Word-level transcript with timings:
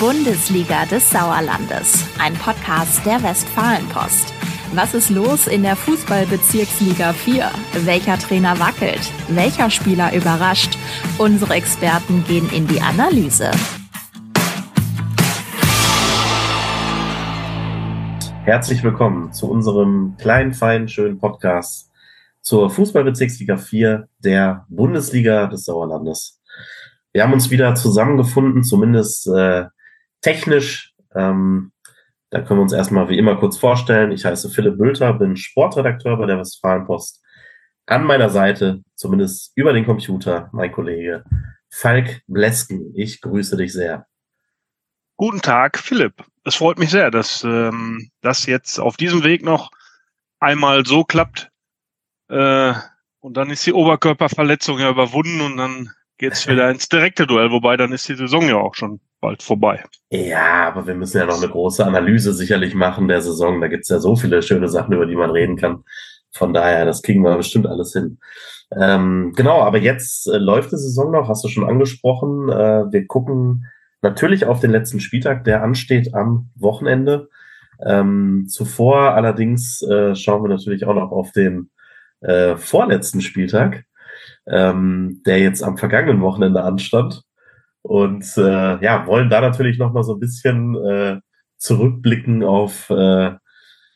Bundesliga 0.00 0.86
des 0.86 1.10
Sauerlandes, 1.10 2.06
ein 2.18 2.32
Podcast 2.32 3.04
der 3.04 3.22
Westfalenpost. 3.22 4.32
Was 4.72 4.94
ist 4.94 5.10
los 5.10 5.46
in 5.46 5.62
der 5.62 5.76
Fußballbezirksliga 5.76 7.12
4? 7.12 7.50
Welcher 7.84 8.16
Trainer 8.16 8.58
wackelt? 8.58 9.12
Welcher 9.28 9.68
Spieler 9.68 10.16
überrascht? 10.16 10.78
Unsere 11.18 11.52
Experten 11.52 12.24
gehen 12.24 12.48
in 12.48 12.66
die 12.66 12.80
Analyse. 12.80 13.50
Herzlich 18.44 18.82
willkommen 18.82 19.34
zu 19.34 19.50
unserem 19.50 20.16
kleinen, 20.16 20.54
feinen, 20.54 20.88
schönen 20.88 21.18
Podcast 21.18 21.90
zur 22.40 22.70
Fußballbezirksliga 22.70 23.58
4 23.58 24.08
der 24.20 24.64
Bundesliga 24.70 25.46
des 25.46 25.66
Sauerlandes. 25.66 26.40
Wir 27.12 27.22
haben 27.22 27.34
uns 27.34 27.50
wieder 27.50 27.74
zusammengefunden, 27.74 28.62
zumindest 28.62 29.26
äh, 29.26 29.66
technisch. 30.20 30.94
Ähm, 31.14 31.72
da 32.30 32.40
können 32.40 32.60
wir 32.60 32.62
uns 32.62 32.72
erstmal 32.72 33.08
wie 33.08 33.18
immer 33.18 33.36
kurz 33.36 33.56
vorstellen. 33.56 34.12
Ich 34.12 34.24
heiße 34.24 34.50
Philipp 34.50 34.78
Bülter, 34.78 35.12
bin 35.14 35.36
Sportredakteur 35.36 36.16
bei 36.16 36.26
der 36.26 36.38
Westfalenpost. 36.38 37.22
An 37.86 38.04
meiner 38.04 38.30
Seite, 38.30 38.82
zumindest 38.94 39.52
über 39.56 39.72
den 39.72 39.84
Computer, 39.84 40.48
mein 40.52 40.70
Kollege 40.70 41.24
Falk 41.70 42.22
Blesken. 42.28 42.92
Ich 42.94 43.20
grüße 43.20 43.56
dich 43.56 43.72
sehr. 43.72 44.06
Guten 45.16 45.40
Tag, 45.40 45.78
Philipp. 45.78 46.24
Es 46.44 46.56
freut 46.56 46.78
mich 46.78 46.90
sehr, 46.90 47.10
dass 47.10 47.44
ähm, 47.44 48.10
das 48.20 48.46
jetzt 48.46 48.78
auf 48.78 48.96
diesem 48.96 49.24
Weg 49.24 49.44
noch 49.44 49.70
einmal 50.38 50.86
so 50.86 51.04
klappt. 51.04 51.50
Äh, 52.28 52.74
und 53.18 53.36
dann 53.36 53.50
ist 53.50 53.66
die 53.66 53.72
Oberkörperverletzung 53.72 54.78
ja 54.78 54.88
überwunden 54.88 55.40
und 55.42 55.56
dann 55.56 55.90
geht's 56.20 56.46
wieder 56.46 56.70
ins 56.70 56.88
direkte 56.88 57.26
Duell, 57.26 57.50
wobei 57.50 57.76
dann 57.76 57.92
ist 57.92 58.08
die 58.08 58.14
Saison 58.14 58.46
ja 58.46 58.56
auch 58.56 58.74
schon 58.74 59.00
bald 59.20 59.42
vorbei. 59.42 59.82
Ja, 60.10 60.68
aber 60.68 60.86
wir 60.86 60.94
müssen 60.94 61.18
ja 61.18 61.26
noch 61.26 61.42
eine 61.42 61.50
große 61.50 61.84
Analyse 61.84 62.32
sicherlich 62.32 62.74
machen 62.74 63.08
der 63.08 63.22
Saison. 63.22 63.60
Da 63.60 63.68
gibt's 63.68 63.88
ja 63.88 63.98
so 63.98 64.14
viele 64.16 64.42
schöne 64.42 64.68
Sachen, 64.68 64.94
über 64.94 65.06
die 65.06 65.16
man 65.16 65.30
reden 65.30 65.56
kann. 65.56 65.82
Von 66.32 66.54
daher, 66.54 66.84
das 66.84 67.02
kriegen 67.02 67.22
wir 67.22 67.36
bestimmt 67.36 67.66
alles 67.66 67.92
hin. 67.92 68.18
Ähm, 68.78 69.32
genau, 69.34 69.62
aber 69.62 69.78
jetzt 69.78 70.28
äh, 70.28 70.38
läuft 70.38 70.70
die 70.70 70.76
Saison 70.76 71.10
noch, 71.10 71.28
hast 71.28 71.42
du 71.42 71.48
schon 71.48 71.68
angesprochen. 71.68 72.48
Äh, 72.50 72.92
wir 72.92 73.06
gucken 73.06 73.66
natürlich 74.02 74.44
auf 74.46 74.60
den 74.60 74.70
letzten 74.70 75.00
Spieltag, 75.00 75.44
der 75.44 75.62
ansteht 75.62 76.14
am 76.14 76.50
Wochenende. 76.54 77.28
Ähm, 77.84 78.46
zuvor 78.48 79.14
allerdings 79.14 79.82
äh, 79.82 80.14
schauen 80.14 80.44
wir 80.44 80.48
natürlich 80.48 80.84
auch 80.84 80.94
noch 80.94 81.10
auf 81.10 81.32
den 81.32 81.70
äh, 82.20 82.56
vorletzten 82.56 83.22
Spieltag, 83.22 83.84
ähm, 84.46 85.22
der 85.26 85.38
jetzt 85.38 85.62
am 85.62 85.78
vergangenen 85.78 86.20
Wochenende 86.22 86.62
anstand. 86.62 87.22
Und 87.82 88.26
äh, 88.36 88.82
ja, 88.84 89.06
wollen 89.06 89.30
da 89.30 89.40
natürlich 89.40 89.78
noch 89.78 89.92
mal 89.92 90.02
so 90.02 90.14
ein 90.14 90.20
bisschen 90.20 90.76
äh, 90.76 91.20
zurückblicken 91.56 92.42
auf, 92.42 92.90
äh, 92.90 93.32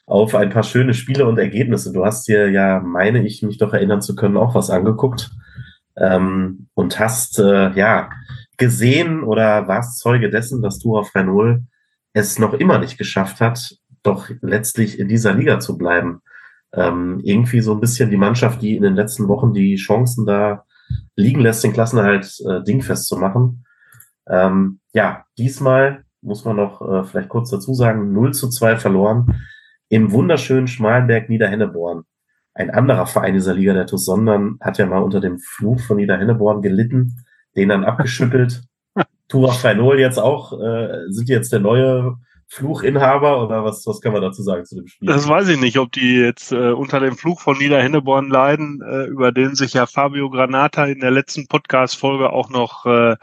auf 0.06 0.34
ein 0.34 0.50
paar 0.50 0.62
schöne 0.62 0.94
Spiele 0.94 1.26
und 1.26 1.38
Ergebnisse. 1.38 1.92
Du 1.92 2.04
hast 2.04 2.26
dir 2.28 2.50
ja, 2.50 2.80
meine 2.80 3.26
ich, 3.26 3.42
mich 3.42 3.58
doch 3.58 3.72
erinnern 3.72 4.02
zu 4.02 4.14
können, 4.14 4.36
auch 4.36 4.54
was 4.54 4.70
angeguckt. 4.70 5.30
Ähm, 5.96 6.68
und 6.74 6.98
hast 6.98 7.38
äh, 7.38 7.70
ja 7.72 8.10
gesehen 8.56 9.22
oder 9.22 9.68
warst 9.68 10.00
Zeuge 10.00 10.30
dessen, 10.30 10.62
dass 10.62 10.78
du 10.78 10.96
auf 10.96 11.14
Renol 11.14 11.62
es 12.12 12.38
noch 12.38 12.54
immer 12.54 12.78
nicht 12.78 12.96
geschafft 12.96 13.40
hat, 13.40 13.76
doch 14.02 14.30
letztlich 14.40 14.98
in 14.98 15.08
dieser 15.08 15.34
Liga 15.34 15.58
zu 15.58 15.76
bleiben. 15.76 16.22
Ähm, 16.76 17.20
irgendwie 17.22 17.60
so 17.60 17.72
ein 17.72 17.80
bisschen 17.80 18.10
die 18.10 18.16
Mannschaft, 18.16 18.62
die 18.62 18.76
in 18.76 18.82
den 18.82 18.94
letzten 18.94 19.28
Wochen 19.28 19.52
die 19.52 19.76
Chancen 19.76 20.26
da 20.26 20.64
liegen 21.16 21.40
lässt, 21.40 21.62
den 21.62 21.72
Klassenerhalt 21.72 22.40
äh, 22.48 22.62
dingfest 22.62 23.06
zu 23.06 23.16
machen. 23.16 23.64
Ähm, 24.28 24.80
ja, 24.92 25.24
diesmal 25.38 26.04
muss 26.22 26.44
man 26.44 26.56
noch 26.56 26.80
äh, 26.80 27.04
vielleicht 27.04 27.28
kurz 27.28 27.50
dazu 27.50 27.74
sagen, 27.74 28.12
0 28.12 28.32
zu 28.32 28.48
2 28.48 28.76
verloren 28.76 29.44
im 29.88 30.10
wunderschönen 30.12 30.66
Schmalenberg 30.66 31.28
Niederhenneborn. 31.28 32.04
Ein 32.54 32.70
anderer 32.70 33.06
Verein 33.06 33.34
dieser 33.34 33.54
Liga, 33.54 33.74
der 33.74 33.86
TuS 33.86 34.04
Sondern, 34.04 34.58
hat 34.60 34.78
ja 34.78 34.86
mal 34.86 35.02
unter 35.02 35.20
dem 35.20 35.38
Fluch 35.38 35.80
von 35.80 35.96
Niederhenneborn 35.96 36.62
gelitten, 36.62 37.24
den 37.56 37.68
dann 37.68 37.84
abgeschüttelt. 37.84 38.62
Tura 39.28 39.52
Freinol 39.52 40.00
jetzt 40.00 40.18
auch, 40.18 40.52
äh, 40.60 41.02
sind 41.08 41.28
jetzt 41.28 41.52
der 41.52 41.60
neue 41.60 42.16
Fluchinhaber 42.48 43.42
oder 43.42 43.64
was, 43.64 43.86
was 43.86 44.00
kann 44.00 44.12
man 44.12 44.22
dazu 44.22 44.42
sagen 44.42 44.64
zu 44.64 44.76
dem 44.76 44.86
Spiel? 44.86 45.08
Das 45.08 45.28
weiß 45.28 45.48
ich 45.48 45.58
nicht, 45.58 45.78
ob 45.78 45.92
die 45.92 46.16
jetzt 46.16 46.52
äh, 46.52 46.72
unter 46.72 47.00
dem 47.00 47.16
Fluch 47.16 47.40
von 47.40 47.58
Niederhenneborn 47.58 48.28
leiden, 48.28 48.80
äh, 48.82 49.04
über 49.04 49.32
den 49.32 49.54
sich 49.54 49.74
ja 49.74 49.86
Fabio 49.86 50.30
Granata 50.30 50.84
in 50.86 51.00
der 51.00 51.10
letzten 51.10 51.46
Podcast-Folge 51.46 52.30
auch 52.30 52.50
noch 52.50 52.86
äh, 52.86 53.16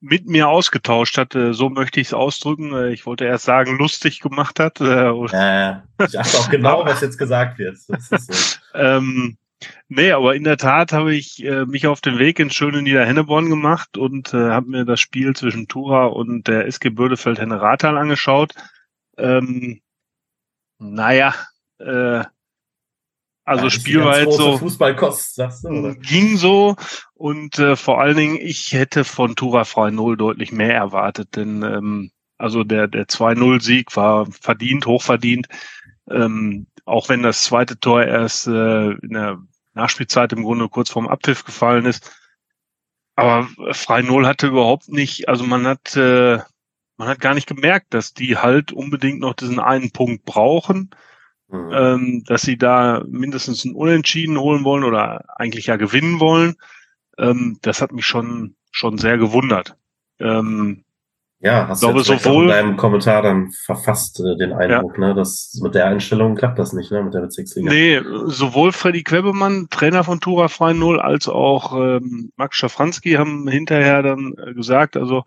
mit 0.00 0.26
mir 0.26 0.48
ausgetauscht 0.48 1.18
hat, 1.18 1.36
so 1.50 1.68
möchte 1.68 2.00
ich 2.00 2.08
es 2.08 2.14
ausdrücken. 2.14 2.72
Äh, 2.72 2.90
ich 2.92 3.06
wollte 3.06 3.26
erst 3.26 3.44
sagen, 3.44 3.76
lustig 3.78 4.20
gemacht 4.20 4.58
hat. 4.58 4.80
Äh, 4.80 5.12
ja, 5.12 5.82
ich 6.06 6.18
achte 6.18 6.38
auch 6.38 6.48
genau, 6.50 6.84
was 6.84 7.02
jetzt 7.02 7.18
gesagt 7.18 7.58
wird. 7.58 7.78
So. 7.78 7.94
ähm, 8.74 9.36
nee, 9.88 10.12
aber 10.12 10.34
in 10.34 10.44
der 10.44 10.56
Tat 10.56 10.92
habe 10.92 11.14
ich 11.14 11.44
äh, 11.44 11.66
mich 11.66 11.86
auf 11.86 12.00
den 12.00 12.18
Weg 12.18 12.38
ins 12.38 12.54
schöne 12.54 12.82
Niederhenneborn 12.82 13.48
gemacht 13.48 13.96
und 13.96 14.32
äh, 14.34 14.50
habe 14.50 14.68
mir 14.68 14.84
das 14.84 15.00
Spiel 15.00 15.34
zwischen 15.34 15.68
Tura 15.68 16.06
und 16.06 16.48
der 16.48 16.66
SG 16.66 16.90
Bödefeld-Henne-Rathal 16.90 17.98
angeschaut. 17.98 18.54
Ähm, 19.16 19.80
naja, 20.78 21.34
äh, 21.78 22.24
also 23.44 23.64
ja, 23.64 23.70
Spiel 23.70 24.04
war 24.04 24.20
jetzt 24.20 24.36
so 24.36 24.58
Fußballkost, 24.58 25.34
sagst 25.34 25.64
du, 25.64 25.68
oder? 25.68 25.94
ging 25.96 26.36
so 26.36 26.76
und 27.14 27.58
äh, 27.58 27.74
vor 27.74 28.00
allen 28.00 28.16
Dingen 28.16 28.38
ich 28.40 28.72
hätte 28.72 29.02
von 29.02 29.34
Tura 29.34 29.64
Frei 29.64 29.90
0 29.90 30.16
deutlich 30.16 30.52
mehr 30.52 30.74
erwartet, 30.74 31.34
denn 31.34 31.62
ähm, 31.62 32.12
also 32.38 32.64
der 32.64 32.86
der 32.86 33.06
2-0 33.06 33.60
Sieg 33.60 33.96
war 33.96 34.26
verdient, 34.26 34.86
hochverdient. 34.86 35.48
Ähm, 36.08 36.68
auch 36.84 37.08
wenn 37.08 37.22
das 37.22 37.44
zweite 37.44 37.78
Tor 37.78 38.04
erst 38.04 38.46
äh, 38.46 38.90
in 38.92 39.14
der 39.14 39.38
Nachspielzeit 39.74 40.32
im 40.32 40.42
Grunde 40.42 40.68
kurz 40.68 40.90
vorm 40.90 41.08
Abpfiff 41.08 41.44
gefallen 41.44 41.86
ist. 41.86 42.10
Aber 43.16 43.48
Frei 43.72 44.02
Null 44.02 44.26
hatte 44.26 44.48
überhaupt 44.48 44.88
nicht, 44.88 45.28
also 45.28 45.44
man 45.44 45.66
hat 45.66 45.96
äh, 45.96 46.38
man 46.96 47.08
hat 47.08 47.20
gar 47.20 47.34
nicht 47.34 47.46
gemerkt, 47.46 47.94
dass 47.94 48.12
die 48.12 48.36
halt 48.36 48.72
unbedingt 48.72 49.20
noch 49.20 49.34
diesen 49.34 49.58
einen 49.58 49.90
Punkt 49.90 50.24
brauchen 50.24 50.90
mhm. 51.50 51.70
ähm, 51.72 52.24
dass 52.26 52.42
sie 52.42 52.56
da 52.56 53.02
mindestens 53.06 53.64
ein 53.64 53.74
Unentschieden 53.74 54.38
holen 54.38 54.64
wollen 54.64 54.84
oder 54.84 55.24
eigentlich 55.38 55.66
ja 55.66 55.76
gewinnen 55.76 56.20
wollen. 56.20 56.56
Ähm, 57.18 57.58
das 57.62 57.82
hat 57.82 57.92
mich 57.92 58.06
schon 58.06 58.56
schon 58.70 58.98
sehr 58.98 59.18
gewundert. 59.18 59.76
Ähm, 60.18 60.84
ja, 61.42 61.68
hast 61.68 61.80
glaube, 61.80 62.02
du 62.02 62.04
sowohl, 62.04 62.44
in 62.44 62.48
deinem 62.50 62.76
Kommentar 62.76 63.22
dann 63.22 63.50
verfasst 63.64 64.20
äh, 64.20 64.36
den 64.36 64.52
Eindruck, 64.52 64.98
ja. 64.98 65.08
ne, 65.08 65.14
dass 65.14 65.58
mit 65.62 65.74
der 65.74 65.86
Einstellung 65.86 66.34
klappt 66.34 66.58
das 66.58 66.74
nicht, 66.74 66.92
ne, 66.92 67.02
mit 67.02 67.14
der 67.14 67.20
Bezirksliga. 67.20 67.70
Nee, 67.70 68.02
sowohl 68.26 68.72
Freddy 68.72 69.02
Quebemann, 69.02 69.68
Trainer 69.70 70.04
von 70.04 70.20
Tura 70.20 70.48
Freien 70.48 70.78
Null, 70.78 71.00
als 71.00 71.28
auch 71.28 71.74
ähm, 71.74 72.30
Max 72.36 72.58
Schafranski 72.58 73.12
haben 73.12 73.48
hinterher 73.48 74.02
dann 74.02 74.34
äh, 74.36 74.52
gesagt, 74.52 74.98
also 74.98 75.24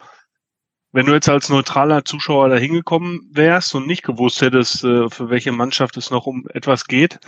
wenn 0.92 1.08
du 1.08 1.14
jetzt 1.14 1.30
als 1.30 1.50
neutraler 1.50 2.06
Zuschauer 2.06 2.50
da 2.50 2.58
hingekommen 2.58 3.28
wärst 3.32 3.74
und 3.74 3.88
nicht 3.88 4.04
gewusst 4.04 4.44
hättest, 4.44 4.84
äh, 4.84 5.10
für 5.10 5.32
welche 5.32 5.52
Mannschaft 5.52 5.98
es 5.98 6.12
noch 6.12 6.28
um 6.28 6.48
etwas 6.54 6.86
geht, 6.86 7.20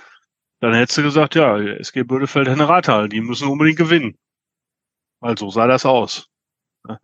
dann 0.59 0.75
hättest 0.75 0.99
du 0.99 1.01
gesagt, 1.01 1.33
ja, 1.33 1.57
SG 1.57 2.03
Bödefeld 2.03 2.47
Henne 2.47 2.69
Rathal, 2.69 3.09
die 3.09 3.21
müssen 3.21 3.47
unbedingt 3.47 3.79
gewinnen. 3.79 4.15
Weil 5.21 5.35
so 5.39 5.49
sah 5.49 5.65
das 5.65 5.87
aus. 5.87 6.29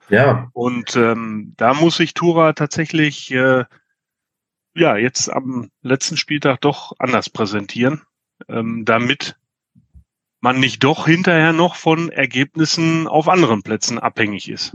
Ja. 0.10 0.50
Und 0.54 0.96
ähm, 0.96 1.54
da 1.58 1.74
muss 1.74 1.98
sich 1.98 2.14
Tura 2.14 2.54
tatsächlich 2.54 3.32
äh, 3.32 3.66
ja 4.76 4.98
jetzt 4.98 5.32
am 5.32 5.70
letzten 5.82 6.18
Spieltag 6.18 6.62
doch 6.62 6.94
anders 7.00 7.30
präsentieren, 7.30 8.02
ähm, 8.48 8.86
damit 8.86 9.38
man 10.40 10.60
nicht 10.60 10.84
doch 10.84 11.06
hinterher 11.06 11.54
noch 11.54 11.76
von 11.76 12.10
Ergebnissen 12.10 13.08
auf 13.08 13.30
anderen 13.30 13.64
Plätzen 13.64 14.00
abhängig 14.00 14.50
ist. 14.50 14.74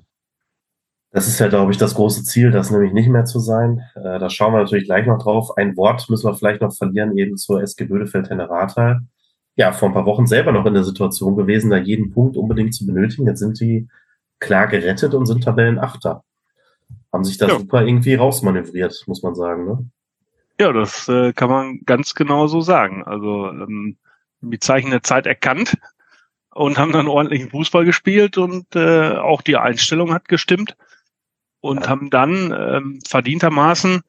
Das 1.11 1.29
ist 1.29 1.38
ja, 1.38 1.49
glaube 1.49 1.73
ich, 1.73 1.79
das 1.79 1.94
große 1.94 2.25
Ziel, 2.25 2.50
das 2.50 2.70
nämlich 2.70 2.93
nicht 2.93 3.09
mehr 3.09 3.25
zu 3.25 3.38
sein. 3.38 3.81
Äh, 3.94 4.19
da 4.19 4.29
schauen 4.29 4.52
wir 4.52 4.61
natürlich 4.61 4.85
gleich 4.85 5.06
noch 5.06 5.19
drauf. 5.23 5.56
Ein 5.56 5.76
Wort 5.76 6.09
müssen 6.11 6.29
wir 6.29 6.35
vielleicht 6.35 6.61
noch 6.61 6.75
verlieren, 6.75 7.17
eben 7.17 7.37
zur 7.37 7.62
SG 7.62 7.85
Bödefeld 7.85 8.29
Henne 8.29 8.49
Ja, 9.55 9.73
vor 9.73 9.88
ein 9.88 9.94
paar 9.94 10.06
Wochen 10.06 10.26
selber 10.26 10.52
noch 10.52 10.67
in 10.67 10.75
der 10.75 10.85
Situation 10.85 11.37
gewesen, 11.37 11.70
da 11.70 11.79
jeden 11.79 12.12
Punkt 12.12 12.37
unbedingt 12.37 12.75
zu 12.75 12.87
benötigen. 12.87 13.26
Jetzt 13.26 13.38
sind 13.38 13.59
die 13.61 13.88
klar 14.38 14.67
gerettet 14.67 15.15
und 15.15 15.27
sind 15.27 15.44
Tabellenachter. 15.44 16.23
Haben 17.12 17.25
sich 17.25 17.38
da 17.38 17.49
ja. 17.49 17.59
super 17.59 17.83
irgendwie 17.83 18.15
rausmanövriert, 18.15 19.05
muss 19.06 19.23
man 19.23 19.35
sagen. 19.35 19.67
Ne? 19.67 19.91
Ja, 20.61 20.73
das 20.73 21.09
äh, 21.09 21.33
kann 21.33 21.50
man 21.50 21.81
ganz 21.85 22.15
genau 22.15 22.47
so 22.47 22.61
sagen. 22.61 23.05
Also 23.05 23.49
ähm, 23.49 23.97
die 24.41 24.59
Zeichen 24.59 24.91
der 24.91 25.03
Zeit 25.03 25.27
erkannt 25.27 25.77
und 26.50 26.79
haben 26.79 26.93
dann 26.93 27.09
ordentlichen 27.09 27.50
Fußball 27.50 27.85
gespielt 27.85 28.38
und 28.38 28.75
äh, 28.75 29.17
auch 29.17 29.43
die 29.43 29.56
Einstellung 29.56 30.12
hat 30.12 30.29
gestimmt 30.29 30.77
und 31.61 31.88
haben 31.88 32.11
dann 32.11 32.53
ähm, 32.53 33.00
verdientermaßen 33.06 34.03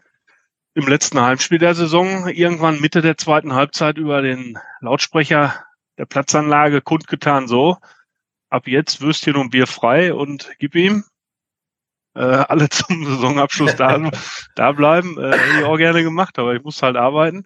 im 0.74 0.88
letzten 0.88 1.20
Heimspiel 1.20 1.58
der 1.58 1.76
Saison 1.76 2.28
irgendwann 2.28 2.80
Mitte 2.80 3.02
der 3.02 3.18
zweiten 3.18 3.54
Halbzeit 3.54 3.98
über 3.98 4.22
den 4.22 4.58
Lautsprecher 4.80 5.56
der 5.98 6.06
Platzanlage 6.06 6.82
kundgetan, 6.82 7.48
so, 7.48 7.78
ab 8.50 8.68
jetzt 8.68 9.02
Würstchen 9.02 9.36
und 9.36 9.50
Bier 9.52 9.68
frei 9.68 10.14
und 10.14 10.50
gib 10.60 10.76
ihm. 10.76 11.04
äh, 12.16 12.20
alle 12.22 12.70
zum 12.70 13.06
Saisonabschluss 13.06 13.76
da, 13.76 14.10
da 14.56 14.72
bleiben. 14.72 15.18
Äh, 15.20 15.38
hätte 15.38 15.60
ich 15.60 15.66
auch 15.66 15.78
gerne 15.78 16.04
gemacht, 16.04 16.38
aber 16.40 16.56
ich 16.56 16.64
muss 16.64 16.82
halt 16.82 16.96
arbeiten. 16.96 17.46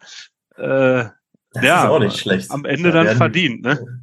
Äh, 0.56 1.06
Das 1.54 1.64
ja, 1.64 1.84
ist 1.84 1.90
auch 1.90 2.00
nicht 2.00 2.18
schlecht. 2.18 2.52
am 2.52 2.66
Ende 2.66 2.90
Da 2.92 2.98
dann 3.00 3.06
werden- 3.08 3.18
verdient, 3.18 3.62
ne? 3.64 4.02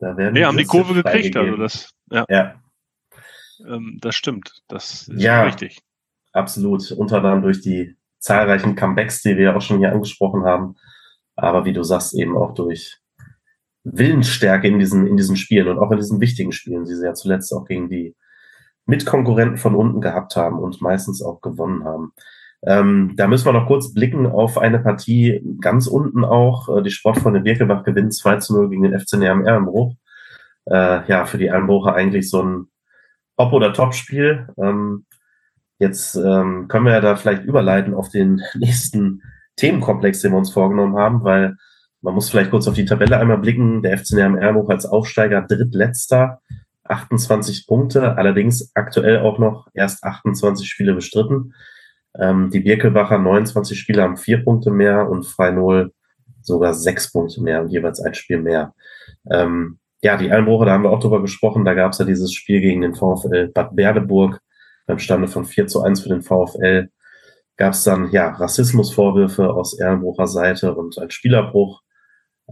Da 0.00 0.16
werden 0.16 0.34
Nee, 0.34 0.44
haben 0.44 0.56
die 0.58 0.64
Kurve 0.64 0.94
gekriegt, 0.94 1.36
also 1.36 1.56
das, 1.56 1.90
ja, 2.10 2.24
Ja, 2.28 2.54
ähm, 3.66 3.98
das 4.00 4.14
stimmt. 4.14 4.62
Das 4.68 5.08
ist 5.08 5.20
Ja. 5.20 5.42
richtig. 5.42 5.80
absolut. 6.32 6.92
Unter 6.92 7.16
anderem 7.16 7.42
durch 7.42 7.60
die 7.62 7.96
zahlreichen 8.20 8.76
Comebacks, 8.76 9.22
die 9.22 9.36
wir 9.36 9.56
auch 9.56 9.60
schon 9.62 9.78
hier 9.78 9.90
angesprochen 9.92 10.44
haben. 10.44 10.76
Aber 11.34 11.64
wie 11.64 11.72
du 11.72 11.82
sagst, 11.82 12.14
eben 12.14 12.36
auch 12.36 12.52
durch 12.54 12.97
Willensstärke 13.92 14.68
in 14.68 14.78
diesen, 14.78 15.06
in 15.06 15.16
diesen 15.16 15.36
Spielen 15.36 15.68
und 15.68 15.78
auch 15.78 15.90
in 15.90 15.98
diesen 15.98 16.20
wichtigen 16.20 16.52
Spielen, 16.52 16.84
die 16.84 16.94
sie 16.94 17.04
ja 17.04 17.14
zuletzt 17.14 17.52
auch 17.52 17.64
gegen 17.64 17.88
die 17.88 18.14
Mitkonkurrenten 18.86 19.58
von 19.58 19.74
unten 19.74 20.00
gehabt 20.00 20.36
haben 20.36 20.58
und 20.58 20.80
meistens 20.80 21.22
auch 21.22 21.40
gewonnen 21.40 21.84
haben. 21.84 22.12
Ähm, 22.62 23.12
da 23.16 23.28
müssen 23.28 23.46
wir 23.46 23.52
noch 23.52 23.66
kurz 23.66 23.92
blicken 23.92 24.26
auf 24.26 24.58
eine 24.58 24.80
Partie 24.80 25.40
ganz 25.60 25.86
unten 25.86 26.24
auch. 26.24 26.76
Äh, 26.76 26.82
Die 26.82 26.90
Sportfreunde 26.90 27.40
Birkelbach 27.40 27.84
gewinnt 27.84 28.14
2 28.14 28.36
zu 28.38 28.54
0 28.54 28.70
gegen 28.70 28.82
den 28.82 28.98
FC 28.98 29.14
Neheim 29.14 29.46
Erlenbruch. 29.46 29.94
Äh, 30.66 31.06
ja, 31.08 31.24
für 31.24 31.38
die 31.38 31.46
Erlenbrucher 31.46 31.94
eigentlich 31.94 32.28
so 32.28 32.42
ein 32.42 32.66
Hop- 33.38 33.52
oder 33.52 33.72
Top-Spiel. 33.72 34.48
Ähm, 34.58 35.06
jetzt 35.78 36.16
ähm, 36.16 36.66
können 36.66 36.86
wir 36.86 36.92
ja 36.92 37.00
da 37.00 37.14
vielleicht 37.14 37.44
überleiten 37.44 37.94
auf 37.94 38.08
den 38.08 38.42
nächsten 38.56 39.22
Themenkomplex, 39.56 40.20
den 40.20 40.32
wir 40.32 40.38
uns 40.38 40.50
vorgenommen 40.50 40.96
haben, 40.96 41.22
weil 41.22 41.56
man 42.00 42.14
muss 42.14 42.30
vielleicht 42.30 42.50
kurz 42.50 42.68
auf 42.68 42.74
die 42.74 42.84
Tabelle 42.84 43.18
einmal 43.18 43.38
blicken. 43.38 43.82
Der 43.82 43.96
FC 43.98 44.12
Neheim 44.12 44.36
Erlenbruch 44.36 44.70
als 44.70 44.86
Aufsteiger 44.86 45.42
drittletzter, 45.42 46.40
28 46.84 47.66
Punkte, 47.66 48.16
allerdings 48.16 48.70
aktuell 48.74 49.18
auch 49.20 49.38
noch 49.38 49.68
erst 49.74 50.04
28 50.04 50.68
Spiele 50.68 50.94
bestritten. 50.94 51.54
Ähm, 52.18 52.50
die 52.50 52.60
Birkelbacher 52.60 53.18
29 53.18 53.78
Spiele 53.78 54.02
haben 54.02 54.16
vier 54.16 54.42
Punkte 54.44 54.70
mehr 54.70 55.08
und 55.08 55.24
Frei 55.24 55.50
Null 55.50 55.92
sogar 56.40 56.74
sechs 56.74 57.12
Punkte 57.12 57.42
mehr 57.42 57.60
und 57.60 57.68
jeweils 57.68 58.00
ein 58.00 58.14
Spiel 58.14 58.40
mehr. 58.40 58.74
Ähm, 59.30 59.78
ja, 60.02 60.16
die 60.16 60.30
Einbruche, 60.30 60.64
da 60.64 60.72
haben 60.72 60.84
wir 60.84 60.90
auch 60.90 61.00
drüber 61.00 61.20
gesprochen. 61.20 61.64
Da 61.64 61.74
gab 61.74 61.92
es 61.92 61.98
ja 61.98 62.04
dieses 62.04 62.32
Spiel 62.32 62.60
gegen 62.60 62.80
den 62.80 62.94
VfL 62.94 63.48
Bad 63.48 63.74
Berleburg 63.74 64.40
beim 64.86 64.98
Stande 64.98 65.28
von 65.28 65.44
4 65.44 65.66
zu 65.66 65.82
1 65.82 66.00
für 66.00 66.08
den 66.08 66.22
VfL. 66.22 66.88
Gab 67.56 67.72
es 67.72 67.82
dann 67.82 68.10
ja 68.12 68.30
Rassismusvorwürfe 68.30 69.50
aus 69.52 69.78
Erlenbrucher 69.78 70.28
Seite 70.28 70.74
und 70.74 70.98
ein 70.98 71.10
Spielerbruch. 71.10 71.82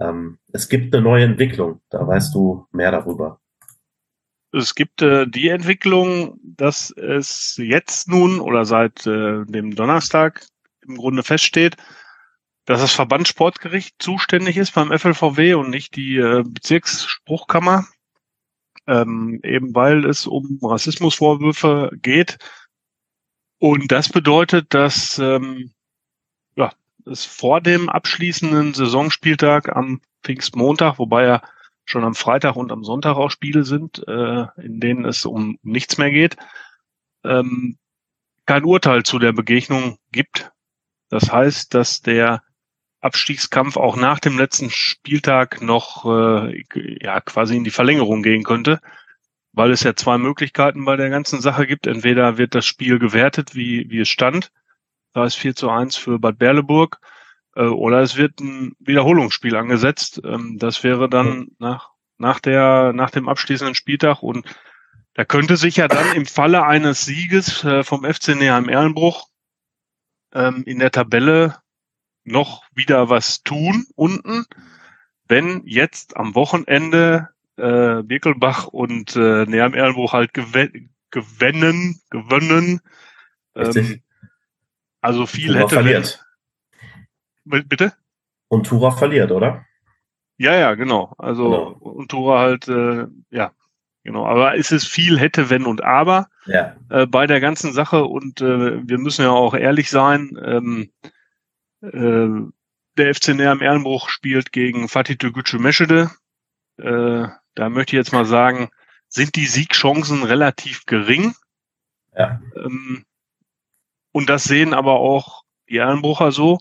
Ähm, 0.00 0.38
es 0.52 0.68
gibt 0.68 0.94
eine 0.94 1.02
neue 1.02 1.24
Entwicklung. 1.24 1.80
Da 1.90 2.06
weißt 2.06 2.34
du 2.34 2.66
mehr 2.72 2.90
darüber. 2.90 3.40
Es 4.52 4.74
gibt 4.74 5.02
äh, 5.02 5.26
die 5.26 5.48
Entwicklung, 5.48 6.38
dass 6.42 6.90
es 6.90 7.56
jetzt 7.58 8.08
nun 8.08 8.40
oder 8.40 8.64
seit 8.64 9.06
äh, 9.06 9.44
dem 9.44 9.74
Donnerstag 9.74 10.46
im 10.86 10.96
Grunde 10.96 11.22
feststeht, 11.22 11.76
dass 12.64 12.80
das 12.80 12.92
Verbandssportgericht 12.92 13.96
zuständig 13.98 14.56
ist 14.56 14.72
beim 14.74 14.96
FLVW 14.96 15.54
und 15.54 15.70
nicht 15.70 15.96
die 15.96 16.16
äh, 16.16 16.42
Bezirksspruchkammer, 16.46 17.86
ähm, 18.86 19.40
eben 19.42 19.74
weil 19.74 20.04
es 20.04 20.26
um 20.26 20.58
Rassismusvorwürfe 20.62 21.90
geht. 22.00 22.38
Und 23.58 23.90
das 23.92 24.08
bedeutet, 24.08 24.74
dass 24.74 25.18
ähm, 25.18 25.72
es 27.06 27.24
vor 27.24 27.60
dem 27.60 27.88
abschließenden 27.88 28.74
Saisonspieltag 28.74 29.74
am 29.74 30.00
Pfingstmontag, 30.22 30.98
wobei 30.98 31.24
ja 31.24 31.42
schon 31.84 32.04
am 32.04 32.14
Freitag 32.14 32.56
und 32.56 32.72
am 32.72 32.84
Sonntag 32.84 33.16
auch 33.16 33.30
Spiele 33.30 33.64
sind, 33.64 34.06
äh, 34.06 34.46
in 34.60 34.80
denen 34.80 35.04
es 35.04 35.24
um 35.24 35.58
nichts 35.62 35.98
mehr 35.98 36.10
geht, 36.10 36.36
ähm, 37.24 37.78
kein 38.44 38.64
Urteil 38.64 39.04
zu 39.04 39.18
der 39.18 39.32
Begegnung 39.32 39.98
gibt. 40.12 40.50
Das 41.08 41.30
heißt, 41.30 41.74
dass 41.74 42.00
der 42.00 42.42
Abstiegskampf 43.00 43.76
auch 43.76 43.96
nach 43.96 44.18
dem 44.18 44.36
letzten 44.36 44.70
Spieltag 44.70 45.62
noch 45.62 46.04
äh, 46.06 46.64
ja 47.00 47.20
quasi 47.20 47.56
in 47.56 47.64
die 47.64 47.70
Verlängerung 47.70 48.22
gehen 48.22 48.42
könnte, 48.42 48.80
weil 49.52 49.70
es 49.70 49.84
ja 49.84 49.94
zwei 49.94 50.18
Möglichkeiten 50.18 50.84
bei 50.84 50.96
der 50.96 51.10
ganzen 51.10 51.40
Sache 51.40 51.66
gibt. 51.66 51.86
Entweder 51.86 52.36
wird 52.36 52.54
das 52.56 52.66
Spiel 52.66 52.98
gewertet, 52.98 53.54
wie, 53.54 53.88
wie 53.90 54.00
es 54.00 54.08
stand, 54.08 54.50
da 55.16 55.24
ist 55.24 55.36
4 55.36 55.56
zu 55.56 55.70
1 55.70 55.96
für 55.96 56.18
Bad 56.18 56.38
Berleburg, 56.38 57.00
äh, 57.54 57.62
oder 57.62 58.00
es 58.00 58.18
wird 58.18 58.38
ein 58.40 58.74
Wiederholungsspiel 58.78 59.56
angesetzt. 59.56 60.20
Ähm, 60.22 60.58
das 60.58 60.84
wäre 60.84 61.08
dann 61.08 61.48
nach, 61.58 61.92
nach, 62.18 62.38
der, 62.38 62.92
nach 62.92 63.10
dem 63.10 63.26
abschließenden 63.26 63.74
Spieltag 63.74 64.22
und 64.22 64.46
da 65.14 65.24
könnte 65.24 65.56
sich 65.56 65.76
ja 65.76 65.88
dann 65.88 66.14
im 66.14 66.26
Falle 66.26 66.64
eines 66.64 67.06
Sieges 67.06 67.64
äh, 67.64 67.82
vom 67.82 68.04
FC 68.04 68.36
Neheim 68.36 68.68
Erlenbruch 68.68 69.28
ähm, 70.34 70.64
in 70.66 70.78
der 70.80 70.90
Tabelle 70.90 71.56
noch 72.24 72.64
wieder 72.74 73.08
was 73.08 73.42
tun 73.42 73.86
unten, 73.94 74.44
wenn 75.28 75.62
jetzt 75.64 76.14
am 76.18 76.34
Wochenende 76.34 77.30
äh, 77.56 78.02
Birkelbach 78.02 78.66
und 78.66 79.16
äh, 79.16 79.46
Neheim 79.46 79.72
Erlenbruch 79.72 80.12
halt 80.12 80.34
gew 80.34 80.68
gewinnen, 81.10 82.02
gewinnen. 82.10 82.82
Ähm, 83.54 84.02
also 85.06 85.26
viel 85.26 85.48
Tura 85.52 85.60
hätte. 85.60 85.74
verliert. 85.74 86.24
Wenn, 87.44 87.66
bitte? 87.68 87.92
Und 88.48 88.66
Tura 88.66 88.90
verliert, 88.90 89.30
oder? 89.32 89.64
Ja, 90.38 90.54
ja, 90.54 90.74
genau. 90.74 91.14
Also 91.18 91.44
Genau. 91.44 91.68
und 91.80 92.10
Tora 92.10 92.38
halt, 92.40 92.68
äh, 92.68 93.06
ja, 93.30 93.52
genau. 94.04 94.26
Aber 94.26 94.56
es 94.56 94.70
ist 94.70 94.86
viel 94.86 95.18
hätte, 95.18 95.48
wenn 95.50 95.64
und 95.64 95.82
aber 95.82 96.28
Ja. 96.44 96.76
äh, 96.90 97.06
bei 97.06 97.26
der 97.26 97.40
ganzen 97.40 97.72
Sache 97.72 98.04
und 98.04 98.40
äh, 98.40 98.86
wir 98.86 98.98
müssen 98.98 99.22
ja 99.22 99.30
auch 99.30 99.54
ehrlich 99.54 99.88
sein. 99.90 100.38
Ähm, 100.44 100.90
äh, 101.80 102.50
der 102.98 103.14
FC 103.14 103.28
Neheim 103.34 103.62
Ehrenbruch 103.62 104.08
spielt 104.08 104.52
gegen 104.52 104.88
Fatih 104.88 105.16
Tegucü 105.16 105.58
Meschede. 105.58 106.10
Äh, 106.78 107.28
da 107.54 107.68
möchte 107.70 107.96
ich 107.96 107.98
jetzt 107.98 108.12
mal 108.12 108.26
sagen, 108.26 108.68
sind 109.08 109.36
die 109.36 109.46
Siegchancen 109.46 110.22
relativ 110.24 110.84
gering. 110.86 111.34
Ja. 112.16 112.40
Ähm, 112.56 113.04
und 114.16 114.30
das 114.30 114.44
sehen 114.44 114.72
aber 114.72 114.94
auch 114.94 115.44
die 115.68 115.74
Ehrenbrucher 115.74 116.32
so. 116.32 116.58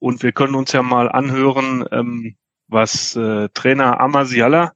Und 0.00 0.22
wir 0.22 0.32
können 0.32 0.54
uns 0.54 0.72
ja 0.72 0.82
mal 0.82 1.10
anhören, 1.10 1.82
ähm, 1.92 2.36
was 2.68 3.16
äh, 3.16 3.48
Trainer 3.54 4.00
Amasiala 4.00 4.74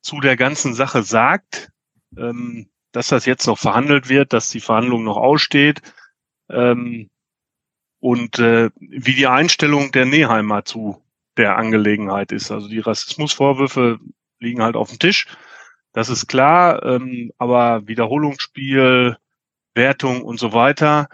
zu 0.00 0.20
der 0.20 0.36
ganzen 0.36 0.74
Sache 0.74 1.02
sagt, 1.02 1.72
ähm, 2.16 2.68
dass 2.92 3.08
das 3.08 3.26
jetzt 3.26 3.48
noch 3.48 3.58
verhandelt 3.58 4.08
wird, 4.08 4.32
dass 4.32 4.50
die 4.50 4.60
Verhandlung 4.60 5.02
noch 5.02 5.16
aussteht 5.16 5.82
ähm, 6.48 7.10
und 7.98 8.38
äh, 8.38 8.70
wie 8.78 9.16
die 9.16 9.26
Einstellung 9.26 9.90
der 9.90 10.06
Neheimer 10.06 10.64
zu 10.64 11.02
der 11.36 11.58
Angelegenheit 11.58 12.30
ist. 12.30 12.52
Also 12.52 12.68
die 12.68 12.78
Rassismusvorwürfe 12.78 13.98
liegen 14.38 14.62
halt 14.62 14.76
auf 14.76 14.90
dem 14.90 15.00
Tisch. 15.00 15.26
Das 15.92 16.08
ist 16.08 16.28
klar, 16.28 16.84
ähm, 16.84 17.32
aber 17.36 17.88
Wiederholungsspiel, 17.88 19.16
Wertung 19.74 20.22
und 20.22 20.38
so 20.38 20.52
weiter, 20.52 21.08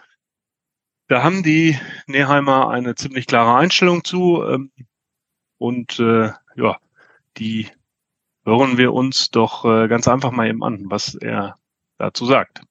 da 1.10 1.24
haben 1.24 1.42
die 1.42 1.76
Neheimer 2.06 2.70
eine 2.70 2.94
ziemlich 2.94 3.26
klare 3.26 3.58
Einstellung 3.58 4.04
zu. 4.04 4.44
Ähm, 4.44 4.70
und 5.58 5.98
äh, 5.98 6.30
ja, 6.54 6.76
die 7.36 7.66
hören 8.44 8.78
wir 8.78 8.92
uns 8.92 9.30
doch 9.30 9.64
äh, 9.64 9.88
ganz 9.88 10.06
einfach 10.06 10.30
mal 10.30 10.48
eben 10.48 10.62
an, 10.62 10.84
was 10.88 11.16
er 11.16 11.56
dazu 11.98 12.26
sagt. 12.26 12.62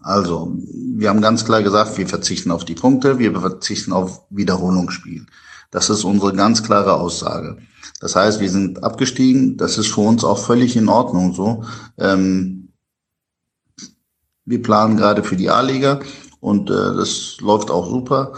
Also, 0.00 0.56
wir 0.96 1.10
haben 1.10 1.20
ganz 1.20 1.44
klar 1.44 1.62
gesagt, 1.62 1.98
wir 1.98 2.08
verzichten 2.08 2.50
auf 2.50 2.64
die 2.64 2.74
Punkte, 2.74 3.18
wir 3.18 3.38
verzichten 3.38 3.92
auf 3.92 4.22
Wiederholungsspiel. 4.30 5.26
Das 5.70 5.90
ist 5.90 6.04
unsere 6.04 6.32
ganz 6.32 6.62
klare 6.62 6.94
Aussage. 6.94 7.58
Das 8.00 8.16
heißt, 8.16 8.40
wir 8.40 8.50
sind 8.50 8.82
abgestiegen. 8.82 9.58
Das 9.58 9.76
ist 9.76 9.88
für 9.88 10.00
uns 10.00 10.24
auch 10.24 10.38
völlig 10.38 10.76
in 10.76 10.88
Ordnung 10.88 11.34
so. 11.34 11.64
Ähm, 11.98 12.72
wir 14.46 14.62
planen 14.62 14.96
gerade 14.96 15.22
für 15.22 15.36
die 15.36 15.50
A-Liga 15.50 16.00
und 16.44 16.68
äh, 16.68 16.74
das 16.74 17.38
läuft 17.40 17.70
auch 17.70 17.88
super. 17.88 18.34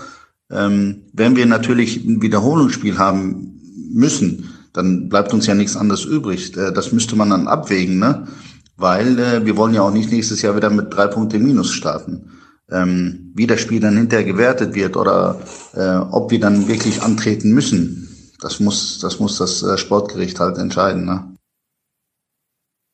Ähm, 0.48 1.02
wenn 1.12 1.34
wir 1.34 1.44
natürlich 1.44 2.04
ein 2.04 2.22
Wiederholungsspiel 2.22 2.98
haben 2.98 3.60
müssen, 3.92 4.54
dann 4.72 5.08
bleibt 5.08 5.34
uns 5.34 5.46
ja 5.46 5.54
nichts 5.54 5.76
anderes 5.76 6.04
übrig. 6.04 6.56
Äh, 6.56 6.72
das 6.72 6.92
müsste 6.92 7.16
man 7.16 7.30
dann 7.30 7.48
abwägen, 7.48 7.98
ne? 7.98 8.28
Weil 8.76 9.18
äh, 9.18 9.44
wir 9.44 9.56
wollen 9.56 9.74
ja 9.74 9.82
auch 9.82 9.90
nicht 9.90 10.12
nächstes 10.12 10.40
Jahr 10.40 10.54
wieder 10.54 10.70
mit 10.70 10.94
drei 10.94 11.08
Punkte 11.08 11.40
Minus 11.40 11.72
starten. 11.72 12.30
Ähm, 12.70 13.32
wie 13.34 13.48
das 13.48 13.60
Spiel 13.60 13.80
dann 13.80 13.96
hinterher 13.96 14.24
gewertet 14.24 14.74
wird 14.76 14.96
oder 14.96 15.40
äh, 15.74 15.96
ob 16.12 16.30
wir 16.30 16.38
dann 16.38 16.68
wirklich 16.68 17.02
antreten 17.02 17.52
müssen, 17.52 18.08
das 18.40 18.60
muss 18.60 19.00
das, 19.00 19.18
muss 19.18 19.38
das 19.38 19.64
äh, 19.64 19.78
Sportgericht 19.78 20.38
halt 20.38 20.58
entscheiden. 20.58 21.04
Ne? 21.04 21.34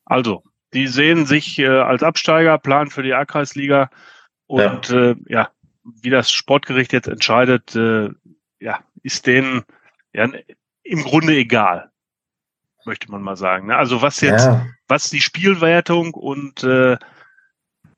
Also, 0.07 0.43
die 0.73 0.87
sehen 0.87 1.27
sich 1.27 1.59
äh, 1.59 1.67
als 1.67 2.03
Absteiger, 2.03 2.59
planen 2.59 2.91
für 2.91 3.03
die 3.03 3.15
A-Kreisliga 3.15 3.91
und 4.47 4.89
ja. 4.89 5.11
Äh, 5.11 5.17
ja, 5.29 5.51
wie 5.85 6.11
das 6.11 6.31
Sportgericht 6.31 6.93
jetzt 6.93 7.09
entscheidet, 7.09 7.75
äh, 7.75 8.11
ja, 8.61 8.81
ist 9.03 9.27
denen 9.27 9.65
ja, 10.13 10.29
im 10.83 11.03
Grunde 11.03 11.35
egal, 11.35 11.91
möchte 12.85 13.11
man 13.11 13.23
mal 13.23 13.37
sagen. 13.37 13.69
Ne? 13.69 13.77
Also 13.77 14.03
was 14.03 14.21
jetzt, 14.21 14.47
Ja. 14.47 14.67
was 14.89 15.11
die 15.11 15.21
Spielwertung 15.21 16.15
und 16.15 16.63
äh, 16.65 16.97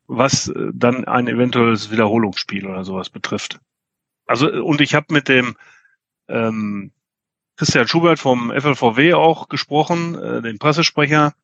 was 0.06 0.48
äh, 0.48 0.70
dann 0.72 1.04
ein 1.06 1.28
eventuelles 1.28 1.90
Wiederholungsspiel 1.90 2.66
oder 2.66 2.84
sowas 2.84 3.10
betrifft. 3.10 3.60
Also, 4.26 4.50
und 4.50 4.80
ich 4.80 4.94
habe 4.94 5.12
mit 5.12 5.28
dem 5.28 5.56
ähm, 6.28 6.92
Christian 7.56 7.88
Schubert 7.88 8.18
vom 8.18 8.50
FLVW 8.50 9.14
auch 9.14 9.48
gesprochen, 9.48 10.14
äh, 10.14 10.42
den 10.42 10.58
Pressesprecher, 10.58 11.34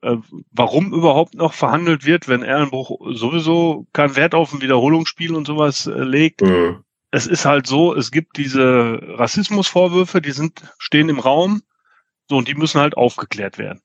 warum 0.00 0.92
überhaupt 0.92 1.34
noch 1.34 1.54
verhandelt 1.54 2.04
wird, 2.04 2.28
wenn 2.28 2.42
Erlenbruch 2.42 3.00
sowieso 3.14 3.86
keinen 3.92 4.16
Wert 4.16 4.34
auf 4.34 4.52
ein 4.52 4.62
Wiederholungsspiel 4.62 5.34
und 5.34 5.46
sowas 5.46 5.86
äh, 5.86 6.04
legt. 6.04 6.42
Mhm. 6.42 6.84
Es 7.10 7.26
ist 7.26 7.44
halt 7.44 7.66
so, 7.66 7.94
es 7.94 8.10
gibt 8.10 8.36
diese 8.36 9.00
Rassismusvorwürfe, 9.02 10.20
die 10.20 10.32
sind, 10.32 10.62
stehen 10.78 11.08
im 11.08 11.18
Raum, 11.18 11.62
so, 12.28 12.36
und 12.36 12.48
die 12.48 12.54
müssen 12.54 12.80
halt 12.80 12.96
aufgeklärt 12.96 13.58
werden. 13.58 13.80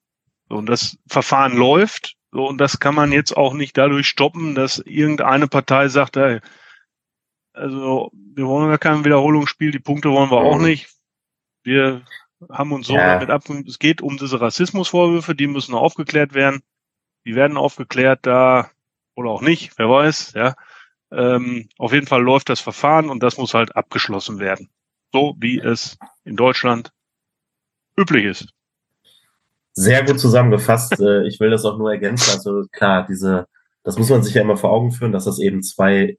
So, 0.50 0.58
und 0.58 0.68
das 0.68 0.98
Verfahren 1.08 1.56
läuft, 1.56 2.16
so, 2.32 2.48
und 2.48 2.58
das 2.58 2.80
kann 2.80 2.96
man 2.96 3.12
jetzt 3.12 3.36
auch 3.36 3.54
nicht 3.54 3.78
dadurch 3.78 4.08
stoppen, 4.08 4.56
dass 4.56 4.80
irgendeine 4.80 5.48
Partei 5.48 5.88
sagt, 5.88 6.18
hey, 6.18 6.42
also, 7.54 8.12
wir 8.14 8.46
wollen 8.46 8.70
gar 8.70 8.80
kein 8.80 9.06
Wiederholungsspiel, 9.06 9.72
die 9.72 9.80
Punkte 9.80 10.10
wollen 10.10 10.32
wir 10.32 10.42
mhm. 10.42 10.46
auch 10.48 10.60
nicht. 10.60 10.90
Wir 11.64 12.04
haben 12.50 12.72
uns 12.72 12.88
so 12.88 12.96
ja. 12.96 13.16
damit 13.16 13.30
ab. 13.30 13.44
Es 13.68 13.80
geht 13.80 14.02
um 14.02 14.18
diese 14.18 14.40
Rassismusvorwürfe, 14.40 15.36
die 15.36 15.48
müssen 15.48 15.76
aufgeklärt 15.76 16.34
werden. 16.34 16.62
Die 17.26 17.36
werden 17.36 17.58
aufgeklärt 17.58 18.20
da 18.24 18.70
oder 19.16 19.30
auch 19.30 19.42
nicht, 19.42 19.78
wer 19.78 19.90
weiß, 19.90 20.34
ja. 20.34 20.56
Ähm, 21.12 21.70
auf 21.78 21.94
jeden 21.94 22.08
Fall 22.08 22.24
läuft 22.24 22.50
das 22.50 22.60
Verfahren 22.60 23.10
und 23.10 23.22
das 23.22 23.38
muss 23.38 23.54
halt 23.54 23.76
abgeschlossen 23.76 24.40
werden. 24.40 24.70
So 25.12 25.36
wie 25.38 25.60
es 25.60 25.98
in 26.24 26.36
Deutschland 26.36 26.92
üblich 27.96 28.26
ist. 28.26 28.50
Sehr 29.74 30.04
gut 30.04 30.20
zusammengefasst. 30.20 30.94
Äh, 31.00 31.28
ich 31.28 31.40
will 31.40 31.52
das 31.52 31.66
auch 31.66 31.78
nur 31.78 31.92
ergänzen. 31.92 32.32
Also 32.32 32.66
klar, 32.72 33.06
diese, 33.08 33.48
das 33.84 33.98
muss 33.98 34.10
man 34.10 34.24
sich 34.24 34.34
ja 34.34 34.42
immer 34.42 34.58
vor 34.58 34.72
Augen 34.72 34.92
führen, 34.92 35.12
dass 35.12 35.26
das 35.26 35.40
eben 35.40 35.62
zwei 35.62 36.18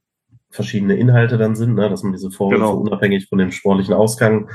verschiedene 0.50 0.96
Inhalte 0.96 1.38
dann 1.38 1.56
sind, 1.56 1.74
ne? 1.74 1.88
dass 1.90 2.02
man 2.02 2.12
diese 2.12 2.30
Vorwürfe 2.30 2.62
genau. 2.62 2.76
unabhängig 2.76 3.28
von 3.28 3.38
dem 3.38 3.50
sportlichen 3.50 3.94
Ausgang 3.94 4.48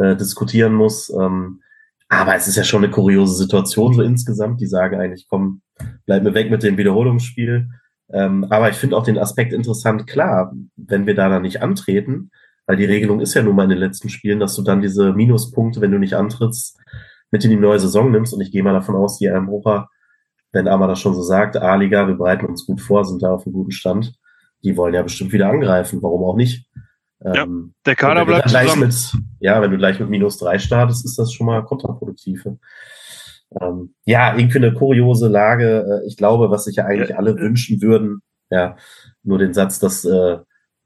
äh, 0.00 0.16
diskutieren 0.16 0.74
muss. 0.74 1.10
Ähm, 1.10 1.60
aber 2.08 2.34
es 2.34 2.48
ist 2.48 2.56
ja 2.56 2.64
schon 2.64 2.82
eine 2.82 2.92
kuriose 2.92 3.34
Situation 3.34 3.94
so 3.94 4.02
insgesamt. 4.02 4.60
Die 4.60 4.66
sagen 4.66 5.00
eigentlich, 5.00 5.26
komm, 5.28 5.62
bleib 6.06 6.24
mir 6.24 6.34
weg 6.34 6.50
mit 6.50 6.62
dem 6.62 6.76
Wiederholungsspiel. 6.76 7.68
Ähm, 8.12 8.44
aber 8.50 8.70
ich 8.70 8.76
finde 8.76 8.96
auch 8.96 9.04
den 9.04 9.18
Aspekt 9.18 9.52
interessant, 9.52 10.06
klar, 10.06 10.52
wenn 10.76 11.06
wir 11.06 11.14
da 11.14 11.28
dann 11.28 11.42
nicht 11.42 11.62
antreten, 11.62 12.30
weil 12.66 12.76
die 12.76 12.84
Regelung 12.84 13.20
ist 13.20 13.34
ja 13.34 13.42
nun 13.42 13.54
mal 13.54 13.64
in 13.64 13.70
den 13.70 13.78
letzten 13.78 14.08
Spielen, 14.08 14.40
dass 14.40 14.56
du 14.56 14.62
dann 14.62 14.80
diese 14.80 15.12
Minuspunkte, 15.12 15.80
wenn 15.80 15.92
du 15.92 15.98
nicht 15.98 16.14
antrittst, 16.14 16.78
mit 17.30 17.44
in 17.44 17.50
die 17.50 17.56
neue 17.56 17.78
Saison 17.78 18.10
nimmst. 18.10 18.34
Und 18.34 18.40
ich 18.40 18.50
gehe 18.50 18.62
mal 18.62 18.72
davon 18.72 18.96
aus, 18.96 19.18
die 19.18 19.30
Einbrucher, 19.30 19.88
wenn 20.52 20.66
Amma 20.66 20.88
das 20.88 20.98
schon 20.98 21.14
so 21.14 21.22
sagt, 21.22 21.56
A-Liga, 21.56 22.08
wir 22.08 22.16
bereiten 22.16 22.46
uns 22.46 22.66
gut 22.66 22.80
vor, 22.80 23.04
sind 23.04 23.22
da 23.22 23.32
auf 23.32 23.46
einem 23.46 23.52
guten 23.52 23.70
Stand. 23.70 24.14
Die 24.64 24.76
wollen 24.76 24.94
ja 24.94 25.02
bestimmt 25.02 25.32
wieder 25.32 25.48
angreifen. 25.48 26.02
Warum 26.02 26.24
auch 26.24 26.36
nicht? 26.36 26.66
Ja, 27.22 27.42
ähm, 27.42 27.74
der 27.84 27.96
Kader 27.96 28.24
bleibt 28.24 28.48
gleich 28.48 28.74
mit, 28.76 28.94
ja, 29.40 29.60
wenn 29.60 29.70
du 29.70 29.76
gleich 29.76 30.00
mit 30.00 30.08
minus 30.08 30.38
drei 30.38 30.58
startest, 30.58 31.04
ist 31.04 31.18
das 31.18 31.32
schon 31.32 31.46
mal 31.46 31.64
kontraproduktiv. 31.64 32.46
Ähm, 33.60 33.94
ja, 34.04 34.36
irgendwie 34.36 34.58
eine 34.58 34.72
kuriose 34.72 35.28
Lage. 35.28 36.02
Äh, 36.02 36.06
ich 36.06 36.16
glaube, 36.16 36.50
was 36.50 36.64
sich 36.64 36.76
ja 36.76 36.86
eigentlich 36.86 37.10
ja, 37.10 37.16
alle 37.16 37.36
wünschen 37.36 37.82
würden, 37.82 38.22
ja, 38.48 38.76
nur 39.22 39.38
den 39.38 39.52
Satz, 39.52 39.78
dass, 39.78 40.04
äh, 40.04 40.38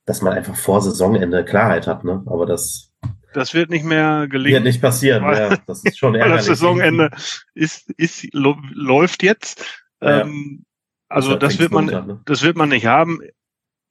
dass 0.06 0.22
man 0.22 0.32
einfach 0.32 0.56
vor 0.56 0.80
Saisonende 0.80 1.44
Klarheit 1.44 1.86
hat, 1.86 2.04
ne? 2.04 2.22
Aber 2.26 2.46
das 2.46 2.90
das 3.34 3.52
wird 3.52 3.68
nicht 3.68 3.84
mehr 3.84 4.28
gelingen. 4.28 4.54
Wird 4.54 4.64
nicht 4.64 4.80
passieren, 4.80 5.24
ja. 5.24 5.56
Das 5.66 5.84
ist 5.84 5.98
schon 5.98 6.14
ärgerlich. 6.14 6.46
das 6.46 6.46
Saisonende 6.46 7.10
ist, 7.52 7.90
ist, 7.90 8.28
läuft 8.32 9.22
jetzt. 9.24 9.84
Ja. 10.00 10.20
Ähm, 10.20 10.64
also 11.08 11.36
das 11.36 11.58
wird 11.58 11.72
man, 11.72 11.88
runter, 11.88 12.06
ne? 12.06 12.20
das 12.24 12.42
wird 12.42 12.56
man 12.56 12.68
nicht 12.68 12.86
haben 12.86 13.20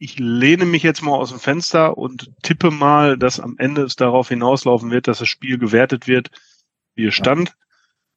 ich 0.04 0.20
lehne 0.20 0.66
mich 0.66 0.84
jetzt 0.84 1.02
mal 1.02 1.14
aus 1.14 1.30
dem 1.30 1.40
Fenster 1.40 1.98
und 1.98 2.30
tippe 2.44 2.72
mal, 2.72 3.18
dass 3.18 3.40
am 3.40 3.56
Ende 3.58 3.84
es 3.84 3.96
darauf 3.96 4.28
hinauslaufen 4.28 4.92
wird, 4.92 5.08
dass 5.08 5.20
das 5.20 5.30
Spiel 5.30 5.58
gewertet 5.58 6.08
wird, 6.08 6.30
wie 6.94 7.06
es 7.06 7.14
stand. 7.14 7.56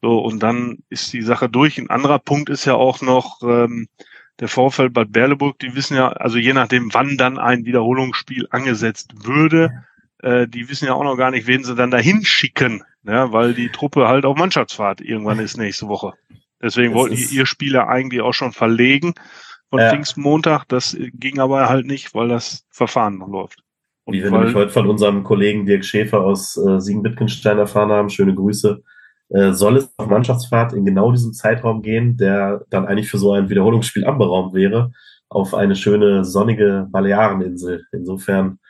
So, 0.02 0.19
und 0.19 0.43
dann 0.43 0.78
ist 0.88 1.12
die 1.12 1.23
Sache 1.23 1.49
durch. 1.49 1.78
Ein 1.78 1.88
anderer 1.88 2.19
Punkt 2.19 2.50
ist 2.50 2.64
ja 2.64 2.75
auch 2.75 3.02
noch 3.02 3.40
ähm, 3.45 3.87
der 4.40 4.49
Vorfall 4.49 4.90
Bad 4.90 5.12
Berleburg. 5.12 5.61
Die 5.61 5.76
wissen 5.76 5.97
ja, 5.97 6.09
also 6.09 6.38
je 6.38 6.55
nachdem, 6.55 6.93
wann 6.93 7.16
dann 7.16 7.38
ein 7.38 7.64
Wiederholungsspiel 7.64 8.49
angesetzt 8.50 9.25
würde, 9.25 9.85
äh, 10.23 10.49
die 10.49 10.69
wissen 10.69 10.87
ja 10.87 10.95
auch 10.95 11.05
noch 11.05 11.16
gar 11.16 11.31
nicht, 11.31 11.47
wen 11.47 11.62
sie 11.62 11.76
dann 11.76 11.93
dahin 11.93 12.25
schicken, 12.25 12.83
ja, 13.05 13.33
weil 13.33 13.55
die 13.55 13.69
Truppe 13.69 14.09
halt 14.09 14.25
auf 14.25 14.37
Mannschaftsfahrt 14.37 15.00
irgendwann 15.00 15.38
ist 15.38 15.57
nächste 15.57 15.87
Woche. 15.87 16.14
Deswegen 16.61 16.95
wollten 16.95 17.14
die 17.14 17.37
ihr 17.37 17.47
Spieler 17.47 17.87
eigentlich 17.87 18.23
auch 18.23 18.35
schon 18.35 18.50
verlegen 18.50 19.14
von 19.70 19.80
ja. 19.80 19.90
Pfingstmontag. 19.90 20.64
Das 20.68 20.96
ging 21.14 21.38
aber 21.38 21.68
halt 21.68 21.87
nicht, 21.87 22.14
weil 22.14 22.28
das 22.28 22.64
Verfahren 22.70 23.18
noch 23.18 23.28
läuft. 23.28 23.62
Und 24.04 24.14
Wie 24.14 24.23
wir 24.23 24.30
nämlich 24.30 24.54
heute 24.54 24.70
von 24.70 24.88
unserem 24.88 25.25
Kollegen 25.25 25.66
Dirk 25.66 25.85
Schäfer 25.85 26.20
aus 26.20 26.56
äh, 26.56 26.80
Siegen-Wittgenstein 26.80 27.58
erfahren 27.58 27.90
haben, 27.90 28.08
schöne 28.08 28.35
Grüße, 28.35 28.80
äh, 29.30 29.52
soll 29.52 29.78
es 29.78 29.92
auf 29.96 30.06
Mannschaftsfahrt 30.06 30.73
in 30.75 30.85
genau 30.85 31.11
diesem 31.11 31.32
Zeitraum 31.32 31.82
gehen, 31.82 32.16
der 32.16 32.64
dann 32.70 32.87
eigentlich 32.87 33.11
für 33.11 33.18
so 33.18 33.32
ein 33.32 33.49
Wiederholungsspiel 33.49 34.06
anberaumt 34.06 34.54
wäre, 34.54 34.92
auf 35.28 35.54
eine 35.54 35.75
schöne 35.75 36.25
sonnige 36.25 36.87
Baleareninsel. 36.90 37.85
Insofern, 37.90 38.61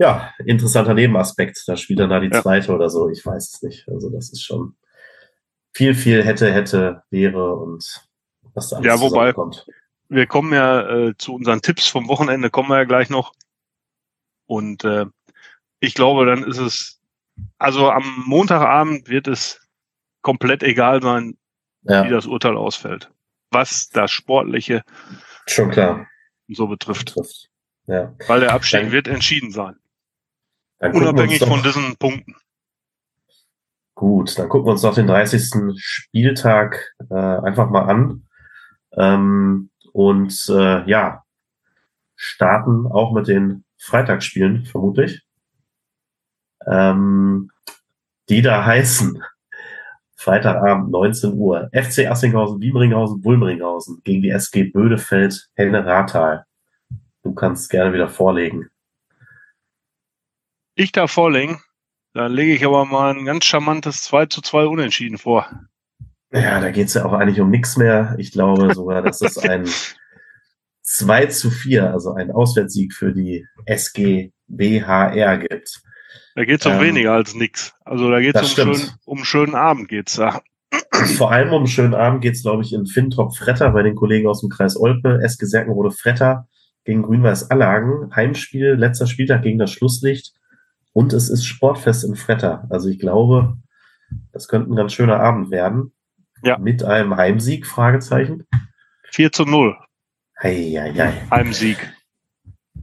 ja, 0.00 0.32
interessanter 0.44 0.94
Nebenaspekt. 0.94 1.62
Da 1.68 1.76
spielt 1.76 2.00
dann 2.00 2.10
da 2.10 2.18
die 2.18 2.30
ja. 2.32 2.42
zweite 2.42 2.74
oder 2.74 2.90
so, 2.90 3.08
ich 3.08 3.24
weiß 3.24 3.54
es 3.54 3.62
nicht. 3.62 3.88
Also 3.88 4.10
das 4.10 4.32
ist 4.32 4.42
schon 4.42 4.74
viel, 5.72 5.94
viel 5.94 6.24
hätte, 6.24 6.52
hätte, 6.52 7.04
wäre 7.10 7.54
und 7.54 7.84
was 8.54 8.70
da 8.70 8.78
alles 8.78 8.86
ja, 8.86 9.00
wobei, 9.00 9.32
kommt 9.32 9.64
wir 10.10 10.26
kommen 10.26 10.52
ja 10.52 10.88
äh, 10.88 11.14
zu 11.16 11.34
unseren 11.34 11.62
Tipps 11.62 11.86
vom 11.86 12.08
Wochenende, 12.08 12.50
kommen 12.50 12.68
wir 12.68 12.78
ja 12.78 12.84
gleich 12.84 13.08
noch. 13.08 13.32
Und 14.46 14.84
äh, 14.84 15.06
ich 15.78 15.94
glaube, 15.94 16.26
dann 16.26 16.42
ist 16.42 16.58
es, 16.58 17.00
also 17.58 17.90
am 17.90 18.24
Montagabend 18.26 19.08
wird 19.08 19.28
es 19.28 19.66
komplett 20.20 20.62
egal 20.62 21.00
sein, 21.00 21.38
ja. 21.82 22.04
wie 22.04 22.10
das 22.10 22.26
Urteil 22.26 22.56
ausfällt. 22.56 23.10
Was 23.50 23.88
das 23.88 24.10
Sportliche 24.10 24.84
schon 25.46 25.70
klar 25.70 26.06
so 26.48 26.66
betrifft. 26.66 27.14
betrifft. 27.14 27.48
Ja. 27.86 28.14
Weil 28.26 28.40
der 28.40 28.52
Abstieg 28.52 28.82
dann, 28.82 28.92
wird 28.92 29.08
entschieden 29.08 29.52
sein. 29.52 29.76
Unabhängig 30.80 31.40
von 31.40 31.62
diesen 31.62 31.96
Punkten. 31.96 32.36
Gut, 33.94 34.38
dann 34.38 34.48
gucken 34.48 34.66
wir 34.66 34.72
uns 34.72 34.82
noch 34.82 34.94
den 34.94 35.06
30. 35.06 35.76
Spieltag 35.76 36.94
äh, 37.10 37.14
einfach 37.14 37.68
mal 37.68 37.82
an. 37.82 38.26
Ähm, 38.96 39.70
und 40.00 40.48
äh, 40.48 40.88
ja, 40.88 41.24
starten 42.16 42.86
auch 42.86 43.12
mit 43.12 43.28
den 43.28 43.64
Freitagsspielen, 43.76 44.64
vermutlich. 44.64 45.22
Ähm, 46.66 47.50
die 48.30 48.40
da 48.40 48.64
heißen 48.64 49.22
Freitagabend 50.16 50.90
19 50.90 51.34
Uhr 51.34 51.68
FC 51.74 52.06
Assinghausen, 52.06 52.62
Wiemringhausen, 52.62 53.22
Wulmringhausen 53.22 54.00
gegen 54.02 54.22
die 54.22 54.30
SG 54.30 54.64
Bödefeld, 54.64 55.50
Henne 55.54 55.84
Rathal. 55.84 56.46
Du 57.22 57.34
kannst 57.34 57.68
gerne 57.68 57.92
wieder 57.92 58.08
vorlegen. 58.08 58.70
Ich 60.76 60.92
darf 60.92 61.10
vorlegen. 61.10 61.60
Dann 62.14 62.32
lege 62.32 62.54
ich 62.54 62.64
aber 62.64 62.86
mal 62.86 63.14
ein 63.14 63.26
ganz 63.26 63.44
charmantes 63.44 64.02
2 64.04 64.26
zu 64.26 64.40
2 64.40 64.64
Unentschieden 64.64 65.18
vor. 65.18 65.46
Ja, 66.32 66.60
da 66.60 66.70
geht's 66.70 66.94
ja 66.94 67.04
auch 67.04 67.12
eigentlich 67.12 67.40
um 67.40 67.50
nichts 67.50 67.76
mehr. 67.76 68.14
Ich 68.18 68.32
glaube 68.32 68.74
sogar, 68.74 69.02
dass 69.02 69.20
es 69.20 69.36
ein 69.48 69.68
2 70.82 71.26
zu 71.26 71.50
4, 71.50 71.92
also 71.92 72.14
ein 72.14 72.30
Auswärtssieg 72.30 72.94
für 72.94 73.12
die 73.12 73.46
SG 73.66 74.32
BHR 74.48 75.38
gibt. 75.38 75.82
Da 76.34 76.44
geht's 76.44 76.66
um 76.66 76.72
ähm, 76.72 76.80
weniger 76.80 77.12
als 77.12 77.34
nix. 77.34 77.74
Also 77.84 78.10
da 78.10 78.20
geht's 78.20 78.40
um, 78.40 78.46
schön, 78.46 78.90
um 79.04 79.18
einen 79.18 79.24
schönen 79.24 79.54
Abend 79.54 79.88
geht's 79.88 80.16
da. 80.16 80.40
Vor 81.16 81.32
allem 81.32 81.48
um 81.48 81.58
einen 81.58 81.66
schönen 81.66 81.94
Abend 81.94 82.22
geht's, 82.22 82.42
glaube 82.42 82.62
ich, 82.62 82.72
in 82.72 82.86
Fintrop 82.86 83.36
Fretter 83.36 83.70
bei 83.70 83.82
den 83.82 83.96
Kollegen 83.96 84.28
aus 84.28 84.40
dem 84.40 84.50
Kreis 84.50 84.76
Olpe. 84.76 85.20
SG 85.22 85.46
Serkenrode 85.46 85.90
Fretter 85.90 86.48
gegen 86.84 87.02
Grün-Weiß 87.02 87.50
Allagen. 87.50 88.14
Heimspiel, 88.14 88.74
letzter 88.74 89.06
Spieltag 89.06 89.42
gegen 89.42 89.58
das 89.58 89.72
Schlusslicht. 89.72 90.32
Und 90.92 91.12
es 91.12 91.28
ist 91.28 91.44
Sportfest 91.44 92.04
in 92.04 92.16
Fretter. 92.16 92.66
Also 92.70 92.88
ich 92.88 92.98
glaube, 92.98 93.56
das 94.32 94.48
könnte 94.48 94.72
ein 94.72 94.76
ganz 94.76 94.92
schöner 94.92 95.20
Abend 95.20 95.50
werden. 95.50 95.92
Ja. 96.42 96.58
Mit 96.58 96.82
einem 96.82 97.16
Heimsieg, 97.16 97.66
Fragezeichen. 97.66 98.46
4 99.12 99.32
zu 99.32 99.44
0. 99.44 99.76
Eieiei. 100.36 101.12
Einem 101.30 101.52
Sieg. 101.52 101.92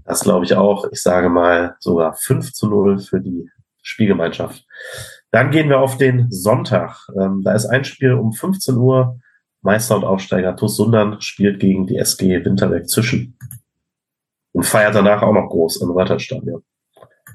Das 0.06 0.22
glaube 0.22 0.46
ich 0.46 0.54
auch. 0.56 0.86
Ich 0.92 1.02
sage 1.02 1.30
mal 1.30 1.76
sogar 1.80 2.14
5 2.14 2.54
zu 2.54 2.70
0 2.70 3.00
für 3.00 3.20
die 3.20 3.50
Spielgemeinschaft. 3.82 4.66
Dann 5.32 5.52
gehen 5.52 5.70
wir 5.70 5.80
auf 5.80 5.98
den 5.98 6.32
Sonntag. 6.32 7.08
Ähm, 7.20 7.42
da 7.44 7.54
ist 7.54 7.66
ein 7.66 7.84
Spiel 7.84 8.14
um 8.14 8.34
15 8.34 8.76
Uhr. 8.78 9.20
Meister 9.62 9.98
und 9.98 10.06
Aufsteiger 10.06 10.56
TuS 10.56 10.78
Sundern 10.78 11.20
spielt 11.20 11.60
gegen 11.60 11.88
die 11.88 11.98
SG 11.98 12.46
Winterberg 12.46 12.88
Zwischen. 12.88 13.38
Und 14.54 14.66
feiert 14.66 14.96
danach 14.96 15.22
auch 15.24 15.34
noch 15.34 15.50
groß 15.50 15.82
im 15.82 15.92
Retterstadion. 15.92 16.64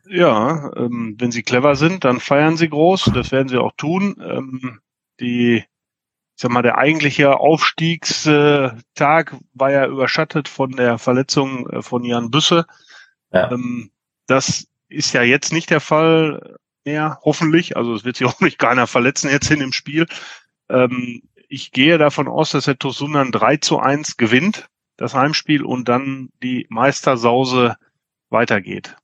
Ja, 0.08 0.70
ähm, 0.76 1.16
wenn 1.18 1.30
sie 1.30 1.42
clever 1.42 1.76
sind, 1.76 2.04
dann 2.04 2.20
feiern 2.20 2.56
sie 2.56 2.68
groß. 2.68 3.10
Das 3.14 3.32
werden 3.32 3.48
sie 3.48 3.58
auch 3.58 3.72
tun. 3.76 4.16
Ähm, 4.20 4.80
die 5.20 5.64
sag 6.34 6.50
mal, 6.50 6.62
der 6.62 6.78
eigentliche 6.78 7.38
Aufstiegstag 7.38 9.36
war 9.54 9.70
ja 9.70 9.86
überschattet 9.86 10.48
von 10.48 10.72
der 10.72 10.98
Verletzung 10.98 11.68
äh, 11.70 11.82
von 11.82 12.04
Jan 12.04 12.30
Büsse. 12.30 12.66
Ja. 13.32 13.50
Ähm, 13.50 13.90
das 14.26 14.66
ist 14.88 15.12
ja 15.12 15.22
jetzt 15.22 15.52
nicht 15.52 15.70
der 15.70 15.80
Fall 15.80 16.56
mehr, 16.84 17.18
hoffentlich. 17.22 17.76
Also 17.76 17.94
es 17.94 18.04
wird 18.04 18.16
sich 18.16 18.26
hoffentlich 18.28 18.58
keiner 18.58 18.86
verletzen 18.86 19.30
jetzt 19.30 19.50
in 19.50 19.60
dem 19.60 19.72
Spiel. 19.72 20.06
Ähm, 20.68 21.22
ich 21.48 21.70
gehe 21.72 21.98
davon 21.98 22.28
aus, 22.28 22.52
dass 22.52 22.64
der 22.64 22.78
Tosunan 22.78 23.30
3 23.30 23.58
zu 23.58 23.78
1 23.78 24.16
gewinnt, 24.16 24.68
das 24.96 25.14
Heimspiel, 25.14 25.64
und 25.64 25.88
dann 25.88 26.30
die 26.42 26.66
Meistersause 26.70 27.76
weitergeht. 28.30 28.96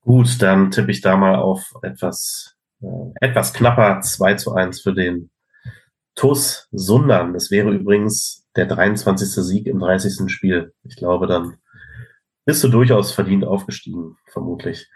Gut, 0.00 0.42
dann 0.42 0.72
tippe 0.72 0.90
ich 0.90 1.00
da 1.00 1.16
mal 1.16 1.36
auf 1.36 1.62
etwas, 1.82 2.56
äh, 2.80 2.86
etwas 3.20 3.52
knapper 3.52 4.00
2 4.00 4.34
zu 4.34 4.54
1 4.54 4.80
für 4.80 4.92
den 4.92 5.30
TUS 6.14 6.68
Sundern. 6.72 7.32
Das 7.32 7.50
wäre 7.50 7.70
übrigens 7.70 8.46
der 8.56 8.66
23. 8.66 9.28
Sieg 9.28 9.66
im 9.66 9.78
30. 9.78 10.30
Spiel. 10.30 10.74
Ich 10.84 10.96
glaube, 10.96 11.26
dann 11.26 11.56
bist 12.44 12.62
du 12.64 12.68
durchaus 12.68 13.12
verdient 13.12 13.44
aufgestiegen, 13.44 14.16
vermutlich. 14.32 14.90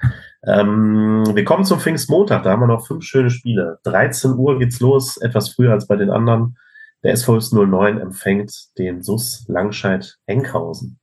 Ähm, 0.45 1.25
wir 1.33 1.45
kommen 1.45 1.65
zum 1.65 1.81
Pfingstmontag, 1.81 2.43
da 2.43 2.51
haben 2.51 2.61
wir 2.61 2.67
noch 2.67 2.87
fünf 2.87 3.05
schöne 3.05 3.31
Spiele. 3.31 3.79
13 3.85 4.33
Uhr 4.33 4.59
geht's 4.59 4.81
los, 4.81 5.17
etwas 5.19 5.51
früher 5.51 5.73
als 5.73 5.87
bei 5.87 5.97
den 5.97 6.11
anderen. 6.11 6.59
Der 7.05 7.13
SV 7.13 7.39
09 7.53 7.99
empfängt 7.99 8.77
den 8.79 9.03
SUS 9.03 9.45
Langscheid 9.47 10.19
Enkhausen. 10.27 10.99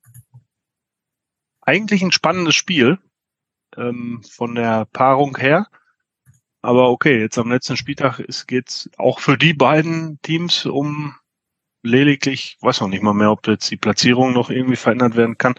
Eigentlich 1.62 2.02
ein 2.02 2.12
spannendes 2.12 2.56
Spiel 2.56 3.00
ähm, 3.78 4.22
von 4.30 4.56
der 4.56 4.86
Paarung 4.86 5.38
her. 5.38 5.68
Aber 6.64 6.90
okay, 6.90 7.20
jetzt 7.20 7.38
am 7.38 7.52
letzten 7.52 7.76
Spieltag 7.76 8.22
geht 8.48 8.70
es 8.70 8.90
auch 8.98 9.20
für 9.20 9.38
die 9.38 9.54
beiden 9.54 10.20
Teams 10.22 10.66
um 10.66 11.14
lediglich, 11.84 12.58
weiß 12.62 12.80
noch 12.80 12.88
nicht 12.88 13.04
mal 13.04 13.14
mehr, 13.14 13.32
ob 13.32 13.46
jetzt 13.48 13.70
die 13.70 13.76
Platzierung 13.76 14.32
noch 14.32 14.50
irgendwie 14.50 14.78
verändert 14.78 15.18
werden 15.18 15.38
kann. 15.38 15.56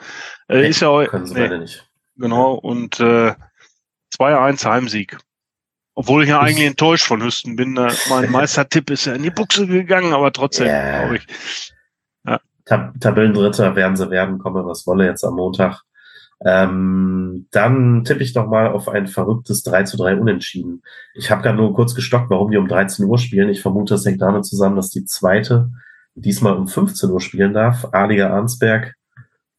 Äh, 0.49 0.63
nee, 0.63 0.69
ist 0.69 0.81
ja 0.81 1.05
können 1.05 1.27
sie 1.27 1.35
nee, 1.35 1.59
nicht. 1.59 1.87
Genau, 2.17 2.55
und 2.55 3.01
äh, 3.01 3.35
2-1 4.19 4.65
Heimsieg. 4.65 5.19
Obwohl 5.95 6.23
ich 6.23 6.31
ja 6.31 6.41
ich, 6.43 6.49
eigentlich 6.49 6.67
enttäuscht 6.69 7.07
von 7.07 7.23
Hüsten 7.23 7.55
bin. 7.55 7.77
Äh, 7.77 7.93
mein 8.09 8.31
Meistertipp 8.33 8.89
ist 8.91 9.05
ja 9.05 9.13
in 9.13 9.23
die 9.23 9.31
Buchse 9.31 9.67
gegangen, 9.67 10.15
aber 10.15 10.33
trotzdem, 10.33 10.69
yeah. 10.69 11.01
glaube 11.01 11.17
ich. 11.19 11.27
Ja. 12.25 12.41
Tab 12.65 12.99
Tabellendritter 12.99 13.77
werden 13.77 13.97
sie 13.97 14.11
werden, 14.11 14.39
komme 14.39 14.65
was 14.65 14.87
wolle 14.87 15.05
jetzt 15.05 15.23
am 15.23 15.35
Montag. 15.35 15.83
Ähm, 16.45 17.47
dann 17.51 18.05
tippe 18.05 18.23
ich 18.23 18.33
doch 18.33 18.47
mal 18.47 18.69
auf 18.69 18.89
ein 18.89 19.07
verrücktes 19.07 19.63
3 19.63 19.85
zu 19.85 19.97
3 19.97 20.17
Unentschieden. 20.17 20.83
Ich 21.15 21.31
habe 21.31 21.43
gerade 21.43 21.57
nur 21.57 21.75
kurz 21.75 21.95
gestockt, 21.95 22.31
warum 22.31 22.51
die 22.51 22.57
um 22.57 22.69
13 22.69 23.07
Uhr 23.07 23.19
spielen. 23.19 23.49
Ich 23.49 23.63
vermute, 23.63 23.95
das 23.95 24.05
hängt 24.05 24.21
damit 24.21 24.45
zusammen, 24.45 24.77
dass 24.77 24.91
die 24.91 25.05
zweite 25.05 25.71
diesmal 26.15 26.57
um 26.57 26.69
15 26.69 27.11
Uhr 27.11 27.21
spielen 27.21 27.55
darf. 27.55 27.87
Adliger 27.93 28.33
Arnsberg, 28.33 28.95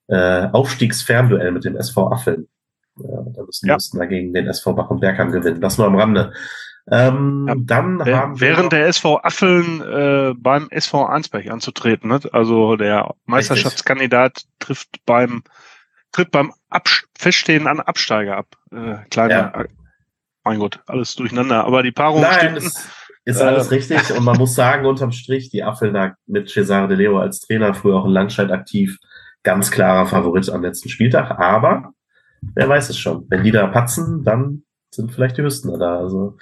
äh, 0.08 0.48
Aufstiegsfernduell 0.52 1.52
mit 1.52 1.66
dem 1.66 1.76
SV 1.76 2.12
Affeln. 2.12 2.48
Ja, 2.98 3.24
da 3.34 3.44
müssen 3.44 3.68
ja. 3.68 3.78
wir 3.78 4.00
dagegen 4.00 4.34
den 4.34 4.48
SV 4.48 4.74
Bach 4.74 4.90
und 4.90 5.02
Bergham 5.02 5.32
gewinnen. 5.32 5.62
Das 5.62 5.78
nur 5.78 5.88
am 5.88 5.96
Rande. 5.96 6.34
Ähm, 6.90 7.46
ja, 7.48 7.56
dann 7.58 7.98
der, 8.00 8.18
haben 8.18 8.40
während 8.40 8.72
der 8.72 8.88
SV 8.88 9.20
Affeln 9.24 9.82
äh, 9.82 10.34
beim 10.38 10.70
SV 10.70 11.06
Arnsberg 11.08 11.50
anzutreten 11.50 12.14
hat. 12.14 12.34
Also 12.34 12.76
der 12.76 13.16
Meisterschaftskandidat 13.26 14.44
trifft 14.60 15.04
beim 15.06 15.44
tritt 16.16 16.32
beim 16.32 16.54
Abs 16.70 17.04
Feststehen 17.18 17.68
an 17.68 17.82
Absteiger 17.82 18.38
ab. 18.38 18.56
Äh, 18.72 18.98
kleiner, 19.10 19.52
ja. 19.54 19.66
mein 20.46 20.60
Gott, 20.60 20.80
alles 20.88 21.16
durcheinander. 21.16 21.66
Aber 21.66 21.84
die 21.84 21.92
Paarung 21.92 22.22
Nein, 22.22 22.58
stimmt. 22.58 22.74
Ist 23.26 23.42
alles 23.42 23.68
äh, 23.68 23.76
richtig 23.76 24.12
und 24.16 24.24
man 24.24 24.38
muss 24.38 24.56
sagen, 24.56 24.86
unterm 24.86 25.12
Strich, 25.12 25.50
die 25.50 25.64
Affelner 25.64 26.16
mit 26.28 26.50
Cesare 26.50 26.88
De 26.88 26.96
Leo 26.96 27.20
als 27.20 27.42
Trainer, 27.42 27.74
früher 27.74 27.96
auch 27.96 28.06
in 28.06 28.12
Langscheid 28.12 28.52
aktiv, 28.52 28.98
ganz 29.44 29.72
klarer 29.72 30.06
Favorit 30.06 30.50
am 30.50 30.62
letzten 30.62 30.90
Spieltag. 30.90 31.32
Aber 31.32 31.92
wer 32.54 32.70
weiß 32.70 32.90
es 32.90 33.00
schon. 33.00 33.26
Wenn 33.30 33.44
die 33.44 33.52
da 33.52 33.68
patzen, 33.68 34.24
dann 34.24 34.64
sind 34.92 35.12
vielleicht 35.12 35.38
die 35.38 35.44
Hüstener 35.44 35.78
da. 35.78 35.98
Also 35.98 36.38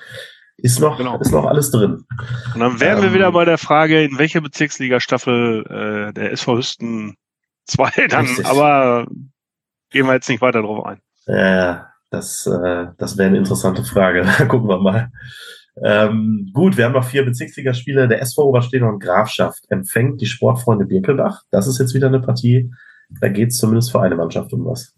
ist 0.57 0.79
noch, 0.79 0.97
genau. 0.97 1.17
ist 1.19 1.31
noch 1.31 1.45
alles 1.45 1.71
drin. 1.71 2.05
Und 2.53 2.59
dann 2.59 2.79
wären 2.79 2.97
ähm, 2.97 3.03
wir 3.05 3.13
wieder 3.13 3.31
bei 3.31 3.45
der 3.45 3.57
Frage, 3.57 4.03
in 4.03 4.19
welcher 4.19 4.41
Bezirksliga-Staffel 4.41 6.09
äh, 6.09 6.13
der 6.13 6.31
SV 6.33 6.57
Hüsten 6.57 7.15
2 7.65 8.07
dann, 8.07 8.25
richtig. 8.25 8.45
aber 8.45 9.07
gehen 9.93 10.05
wir 10.05 10.13
jetzt 10.13 10.27
nicht 10.27 10.41
weiter 10.41 10.61
drauf 10.61 10.85
ein. 10.85 10.99
Ja, 11.25 11.87
das, 12.09 12.45
äh, 12.45 12.87
das 12.97 13.17
wäre 13.17 13.29
eine 13.29 13.37
interessante 13.37 13.83
Frage. 13.83 14.25
Gucken 14.49 14.67
wir 14.67 14.79
mal. 14.79 15.11
Ähm, 15.81 16.51
gut, 16.53 16.77
wir 16.77 16.85
haben 16.85 16.93
noch 16.93 17.05
vier 17.05 17.25
Bezirksligaspiele. 17.25 18.07
Der 18.07 18.21
SV 18.21 18.43
Oberstedter 18.43 18.87
und 18.87 18.99
Grafschaft 18.99 19.63
empfängt 19.69 20.21
die 20.21 20.27
Sportfreunde 20.27 20.85
Birkelbach. 20.85 21.43
Das 21.49 21.67
ist 21.67 21.79
jetzt 21.79 21.93
wieder 21.95 22.07
eine 22.07 22.19
Partie. 22.19 22.71
Da 23.21 23.29
geht 23.29 23.49
es 23.49 23.57
zumindest 23.57 23.91
für 23.91 24.01
eine 24.01 24.15
Mannschaft 24.15 24.53
um 24.53 24.65
was. 24.65 24.95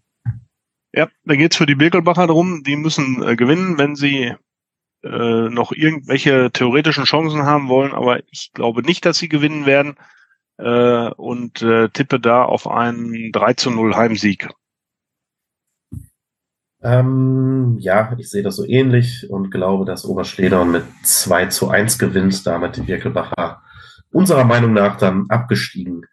Ja, 0.94 1.08
da 1.26 1.36
geht 1.36 1.52
es 1.52 1.58
für 1.58 1.66
die 1.66 1.76
Birkelbacher 1.76 2.28
darum. 2.28 2.64
Die 2.64 2.76
müssen 2.76 3.24
äh, 3.24 3.36
gewinnen, 3.36 3.78
wenn 3.78 3.96
sie 3.96 4.34
äh, 5.04 5.50
noch 5.50 5.72
irgendwelche 5.72 6.52
theoretischen 6.52 7.04
Chancen 7.06 7.44
haben 7.44 7.70
wollen. 7.70 7.94
Aber 7.94 8.20
ich 8.32 8.52
glaube 8.54 8.82
nicht, 8.82 9.06
dass 9.06 9.18
sie 9.18 9.30
gewinnen 9.30 9.66
werden. 9.66 9.96
Äh, 10.58 11.10
und 11.10 11.62
äh, 11.62 11.90
tippe 11.90 12.20
da 12.20 12.44
auf 12.44 12.68
einen 12.68 13.32
3 13.32 13.54
zu 13.54 13.72
0 13.72 13.96
Heimsieg. 13.96 14.50
Ähm, 16.86 17.78
ja, 17.80 18.16
ich 18.16 18.30
sehe 18.30 18.44
das 18.44 18.58
so 18.58 18.64
ähnlich 18.64 19.28
und 19.28 19.50
glaube, 19.50 19.86
dass 19.86 20.06
Oberschledern 20.06 20.72
mit 20.72 20.84
2 21.02 21.48
zu 21.48 21.70
1 21.70 21.98
gewinnt, 21.98 22.46
damit 22.46 22.78
die 22.78 22.82
Birkelbacher 22.82 23.64
unserer 24.12 24.44
Meinung 24.44 24.74
nach 24.74 24.96
dann 24.96 25.26
abgestiegen. 25.30 26.06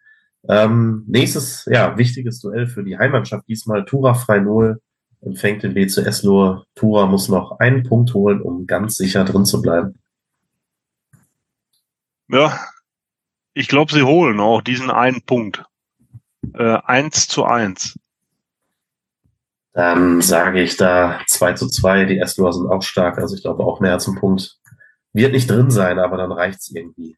Ähm, 0.49 1.03
nächstes, 1.07 1.69
ja, 1.71 1.95
wichtiges 1.95 2.39
Duell 2.39 2.65
für 2.65 2.83
die 2.83 2.97
Heimmannschaft. 2.97 3.47
Diesmal 3.47 3.85
Tura 3.85 4.15
frei 4.15 4.39
Null 4.39 4.81
empfängt 5.21 5.61
den 5.61 5.75
BCS 5.75 6.23
Lohr. 6.23 6.65
Tura 6.73 7.05
muss 7.05 7.29
noch 7.29 7.59
einen 7.59 7.83
Punkt 7.83 8.11
holen, 8.15 8.41
um 8.41 8.65
ganz 8.65 8.95
sicher 8.95 9.23
drin 9.25 9.45
zu 9.45 9.61
bleiben. 9.61 9.99
Ja, 12.29 12.59
ich 13.53 13.67
glaube, 13.67 13.93
sie 13.93 14.01
holen 14.01 14.39
auch 14.39 14.63
diesen 14.63 14.89
einen 14.89 15.21
Punkt. 15.21 15.63
Äh, 16.55 16.79
1 16.83 17.27
zu 17.27 17.45
1. 17.45 17.99
Dann 19.73 20.21
sage 20.21 20.61
ich 20.61 20.77
da 20.77 21.19
2 21.27 21.53
zu 21.53 21.67
2. 21.67 22.05
Die 22.05 22.19
Esloer 22.19 22.53
sind 22.53 22.67
auch 22.67 22.83
stark, 22.83 23.17
also 23.17 23.35
ich 23.35 23.41
glaube 23.41 23.63
auch 23.63 23.79
mehr 23.79 23.93
als 23.93 24.07
ein 24.07 24.15
Punkt. 24.15 24.59
Wird 25.13 25.33
nicht 25.33 25.49
drin 25.49 25.71
sein, 25.71 25.99
aber 25.99 26.17
dann 26.17 26.31
reicht's 26.31 26.71
irgendwie. 26.71 27.17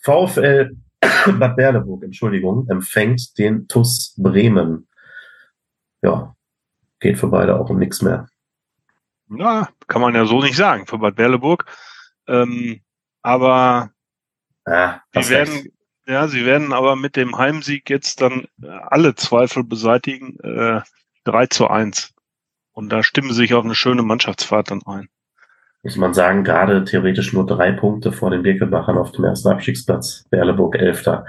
VfL 0.00 0.76
Bad 1.38 1.56
Berleburg, 1.56 2.04
Entschuldigung, 2.04 2.68
empfängt 2.68 3.38
den 3.38 3.68
TUS 3.68 4.14
Bremen. 4.16 4.88
Ja, 6.02 6.34
geht 7.00 7.18
für 7.18 7.28
beide 7.28 7.58
auch 7.58 7.70
um 7.70 7.78
nichts 7.78 8.02
mehr. 8.02 8.28
Na, 9.28 9.68
kann 9.86 10.02
man 10.02 10.14
ja 10.14 10.26
so 10.26 10.40
nicht 10.42 10.56
sagen 10.56 10.86
für 10.86 10.98
Bad 10.98 11.16
Berleburg. 11.16 11.64
Ähm, 12.26 12.80
aber 13.22 13.90
ah, 14.64 15.00
sie 15.14 15.28
werden, 15.28 15.72
ja, 16.06 16.28
sie 16.28 16.44
werden 16.44 16.72
aber 16.72 16.96
mit 16.96 17.16
dem 17.16 17.36
Heimsieg 17.36 17.88
jetzt 17.90 18.20
dann 18.20 18.46
alle 18.60 19.14
Zweifel 19.14 19.64
beseitigen. 19.64 20.38
Äh, 20.40 20.82
3 21.24 21.46
zu 21.46 21.68
1. 21.68 22.12
Und 22.72 22.90
da 22.90 23.02
stimmen 23.02 23.30
sie 23.30 23.42
sich 23.42 23.54
auf 23.54 23.64
eine 23.64 23.74
schöne 23.74 24.02
Mannschaftsfahrt 24.02 24.70
dann 24.70 24.82
ein. 24.86 25.08
Muss 25.84 25.96
man 25.96 26.14
sagen, 26.14 26.44
gerade 26.44 26.84
theoretisch 26.84 27.32
nur 27.32 27.44
drei 27.44 27.72
Punkte 27.72 28.12
vor 28.12 28.30
den 28.30 28.42
Birkelbachern 28.42 28.96
auf 28.96 29.10
dem 29.12 29.24
ersten 29.24 29.48
Abstiegsplatz. 29.48 30.24
Berleburg 30.30 30.76
Elfter. 30.76 31.26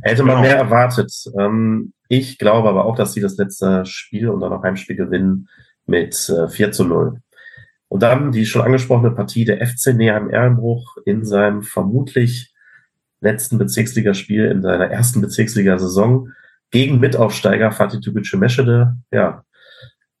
Hätte 0.00 0.22
man 0.22 0.36
genau. 0.36 0.48
mehr 0.48 0.56
erwartet. 0.56 1.12
Ähm, 1.38 1.92
ich 2.08 2.38
glaube 2.38 2.70
aber 2.70 2.86
auch, 2.86 2.96
dass 2.96 3.12
sie 3.12 3.20
das 3.20 3.36
letzte 3.36 3.84
Spiel 3.84 4.30
und 4.30 4.40
dann 4.40 4.50
noch 4.50 4.62
Heimspiel 4.62 4.96
gewinnen 4.96 5.48
mit 5.86 6.14
4 6.14 6.68
äh, 6.68 6.70
zu 6.70 6.84
0. 6.84 7.20
Und 7.88 8.02
dann 8.02 8.32
die 8.32 8.46
schon 8.46 8.62
angesprochene 8.62 9.10
Partie 9.10 9.44
der 9.44 9.66
FC 9.66 9.94
Neheim 9.94 10.30
Erlenbruch 10.30 10.96
in 11.04 11.24
seinem 11.24 11.62
vermutlich 11.62 12.54
letzten 13.20 13.58
Bezirksligaspiel 13.58 14.46
in 14.46 14.62
seiner 14.62 14.86
ersten 14.86 15.20
Bezirksligasaison 15.20 16.32
gegen 16.70 17.00
Mitaufsteiger 17.00 17.72
Fatih 17.72 18.00
Tübütschü 18.00 18.36
Meschede. 18.36 18.96
Ja, 19.10 19.44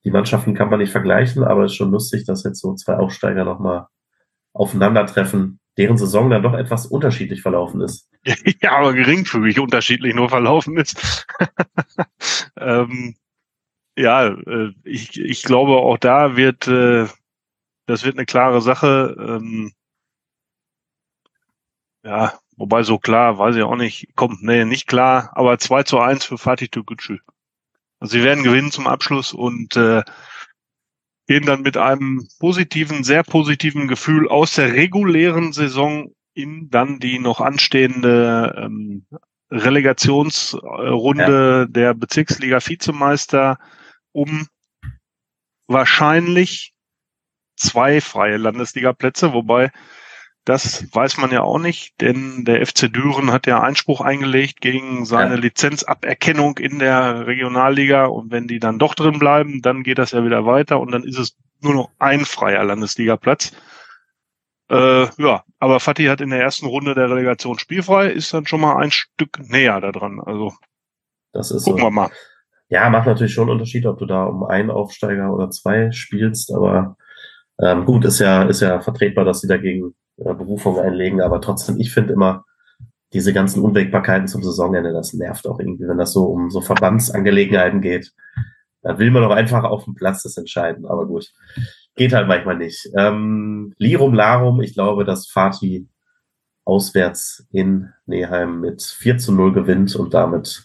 die 0.04 0.10
Mannschaften 0.10 0.54
kann 0.54 0.70
man 0.70 0.80
nicht 0.80 0.92
vergleichen, 0.92 1.44
aber 1.44 1.64
es 1.64 1.72
ist 1.72 1.76
schon 1.76 1.90
lustig, 1.90 2.24
dass 2.24 2.44
jetzt 2.44 2.60
so 2.60 2.74
zwei 2.74 2.96
Aufsteiger 2.96 3.44
nochmal 3.44 3.86
aufeinandertreffen, 4.52 5.60
deren 5.76 5.98
Saison 5.98 6.30
dann 6.30 6.42
doch 6.42 6.54
etwas 6.54 6.86
unterschiedlich 6.86 7.42
verlaufen 7.42 7.80
ist. 7.80 8.08
Ja, 8.62 8.72
aber 8.72 8.92
geringfügig 8.92 9.58
unterschiedlich 9.58 10.14
nur 10.14 10.28
verlaufen 10.28 10.76
ist. 10.76 11.26
ähm, 12.58 13.16
ja, 13.96 14.28
äh, 14.28 14.72
ich, 14.84 15.18
ich 15.18 15.42
glaube 15.42 15.76
auch 15.76 15.96
da 15.96 16.36
wird, 16.36 16.68
äh, 16.68 17.06
das 17.86 18.04
wird 18.04 18.16
eine 18.16 18.26
klare 18.26 18.60
Sache. 18.60 19.16
Ähm, 19.18 19.72
ja, 22.04 22.38
Wobei 22.60 22.82
so 22.82 22.98
klar, 22.98 23.38
weiß 23.38 23.56
ich 23.56 23.62
auch 23.62 23.74
nicht, 23.74 24.14
kommt, 24.16 24.42
nee, 24.42 24.66
nicht 24.66 24.86
klar, 24.86 25.30
aber 25.32 25.58
2 25.58 25.84
zu 25.84 25.98
1 25.98 26.26
für 26.26 26.36
Fatih 26.36 26.68
Togucu. 26.68 27.16
Also 28.00 28.18
sie 28.18 28.22
werden 28.22 28.44
gewinnen 28.44 28.70
zum 28.70 28.86
Abschluss 28.86 29.32
und 29.32 29.78
äh, 29.78 30.02
gehen 31.26 31.46
dann 31.46 31.62
mit 31.62 31.78
einem 31.78 32.28
positiven, 32.38 33.02
sehr 33.02 33.22
positiven 33.22 33.88
Gefühl 33.88 34.28
aus 34.28 34.56
der 34.56 34.74
regulären 34.74 35.54
Saison 35.54 36.12
in 36.34 36.68
dann 36.68 36.98
die 36.98 37.18
noch 37.18 37.40
anstehende 37.40 38.54
ähm, 38.58 39.06
Relegationsrunde 39.50 41.60
ja. 41.60 41.64
der 41.64 41.94
Bezirksliga-Vizemeister 41.94 43.56
um 44.12 44.48
wahrscheinlich 45.66 46.74
zwei 47.56 48.02
freie 48.02 48.36
Landesligaplätze, 48.36 49.32
wobei 49.32 49.72
das 50.44 50.86
weiß 50.94 51.18
man 51.18 51.30
ja 51.30 51.42
auch 51.42 51.58
nicht, 51.58 52.00
denn 52.00 52.44
der 52.44 52.64
FC 52.66 52.92
Düren 52.92 53.30
hat 53.30 53.46
ja 53.46 53.60
Einspruch 53.60 54.00
eingelegt 54.00 54.60
gegen 54.60 55.04
seine 55.04 55.34
ja. 55.34 55.40
Lizenzaberkennung 55.40 56.58
in 56.58 56.78
der 56.78 57.26
Regionalliga 57.26 58.06
und 58.06 58.30
wenn 58.30 58.48
die 58.48 58.58
dann 58.58 58.78
doch 58.78 58.94
drin 58.94 59.18
bleiben, 59.18 59.60
dann 59.60 59.82
geht 59.82 59.98
das 59.98 60.12
ja 60.12 60.24
wieder 60.24 60.46
weiter 60.46 60.80
und 60.80 60.92
dann 60.92 61.04
ist 61.04 61.18
es 61.18 61.36
nur 61.60 61.74
noch 61.74 61.90
ein 61.98 62.24
freier 62.24 62.64
Landesligaplatz. 62.64 63.52
Äh, 64.70 65.08
ja, 65.22 65.44
aber 65.58 65.80
Fatih 65.80 66.08
hat 66.08 66.20
in 66.20 66.30
der 66.30 66.40
ersten 66.40 66.66
Runde 66.66 66.94
der 66.94 67.10
Relegation 67.10 67.58
spielfrei, 67.58 68.06
ist 68.06 68.32
dann 68.32 68.46
schon 68.46 68.60
mal 68.60 68.76
ein 68.76 68.92
Stück 68.92 69.38
näher 69.40 69.80
da 69.80 69.92
dran. 69.92 70.20
Also 70.24 70.54
das 71.32 71.50
ist 71.50 71.64
gucken 71.64 71.80
so. 71.80 71.86
wir 71.86 71.90
mal. 71.90 72.10
Ja, 72.68 72.88
macht 72.88 73.06
natürlich 73.06 73.34
schon 73.34 73.44
einen 73.44 73.58
Unterschied, 73.58 73.84
ob 73.84 73.98
du 73.98 74.06
da 74.06 74.24
um 74.24 74.44
einen 74.44 74.70
Aufsteiger 74.70 75.32
oder 75.34 75.50
zwei 75.50 75.90
spielst, 75.90 76.52
aber 76.54 76.96
ähm, 77.60 77.84
gut, 77.84 78.04
ist 78.04 78.20
ja, 78.20 78.44
ist 78.44 78.60
ja 78.60 78.80
vertretbar, 78.80 79.24
dass 79.24 79.40
sie 79.40 79.48
dagegen 79.48 79.94
Berufung 80.24 80.78
einlegen, 80.78 81.20
aber 81.20 81.40
trotzdem, 81.40 81.78
ich 81.78 81.92
finde 81.92 82.12
immer, 82.12 82.44
diese 83.12 83.32
ganzen 83.32 83.62
Unwägbarkeiten 83.62 84.28
zum 84.28 84.42
Saisonende, 84.42 84.92
das 84.92 85.12
nervt 85.14 85.46
auch 85.48 85.58
irgendwie, 85.58 85.88
wenn 85.88 85.98
das 85.98 86.12
so 86.12 86.26
um 86.26 86.50
so 86.50 86.60
Verbandsangelegenheiten 86.60 87.80
geht. 87.80 88.12
Da 88.82 88.98
will 88.98 89.10
man 89.10 89.22
doch 89.22 89.32
einfach 89.32 89.64
auf 89.64 89.84
dem 89.84 89.94
Platz 89.94 90.22
das 90.22 90.36
entscheiden, 90.36 90.86
aber 90.86 91.06
gut. 91.06 91.26
Geht 91.96 92.12
halt 92.12 92.28
manchmal 92.28 92.56
nicht. 92.56 92.88
Ähm, 92.96 93.74
Lirum 93.78 94.14
Larum, 94.14 94.60
ich 94.60 94.74
glaube, 94.74 95.04
dass 95.04 95.26
Fatih 95.26 95.88
auswärts 96.64 97.46
in 97.50 97.92
Neheim 98.06 98.60
mit 98.60 98.82
4 98.82 99.18
zu 99.18 99.32
0 99.32 99.52
gewinnt 99.52 99.96
und 99.96 100.14
damit 100.14 100.64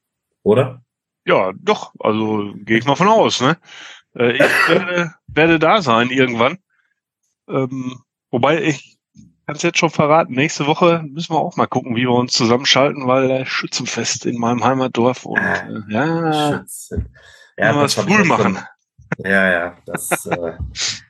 Oder? 0.43 0.83
Ja, 1.27 1.53
doch. 1.61 1.93
Also 2.01 2.53
gehe 2.65 2.79
ich 2.79 2.85
mal 2.87 2.95
von 2.97 3.09
aus. 3.09 3.41
Ne? 3.41 3.57
Äh, 4.15 4.33
ich 4.33 4.41
werde, 4.69 5.15
werde 5.27 5.59
da 5.59 5.83
sein 5.83 6.11
irgendwann. 6.11 6.59
Ähm, 7.49 8.01
wobei 8.31 8.63
ich 8.63 8.99
kann 9.47 9.57
es 9.57 9.63
jetzt 9.63 9.79
schon 9.79 9.91
verraten. 9.91 10.35
Nächste 10.35 10.67
Woche 10.67 11.03
müssen 11.09 11.33
wir 11.35 11.39
auch 11.41 11.57
mal 11.57 11.67
gucken, 11.67 11.97
wie 11.97 12.03
wir 12.03 12.13
uns 12.13 12.33
zusammenschalten, 12.33 13.07
weil 13.07 13.31
äh, 13.31 13.47
Schützenfest 13.47 14.27
in 14.27 14.39
meinem 14.39 14.63
Heimatdorf 14.65 15.25
und 15.25 15.39
Ah, 15.39 15.67
äh, 15.69 15.81
ja, 15.93 16.59
Schützen. 16.59 17.09
ja 17.57 17.73
das 17.73 17.97
was 17.97 18.05
schon- 18.05 18.29
machen. 18.29 18.59
Ja, 19.25 19.51
ja, 19.51 19.77
das, 19.87 20.27
äh, 20.27 20.53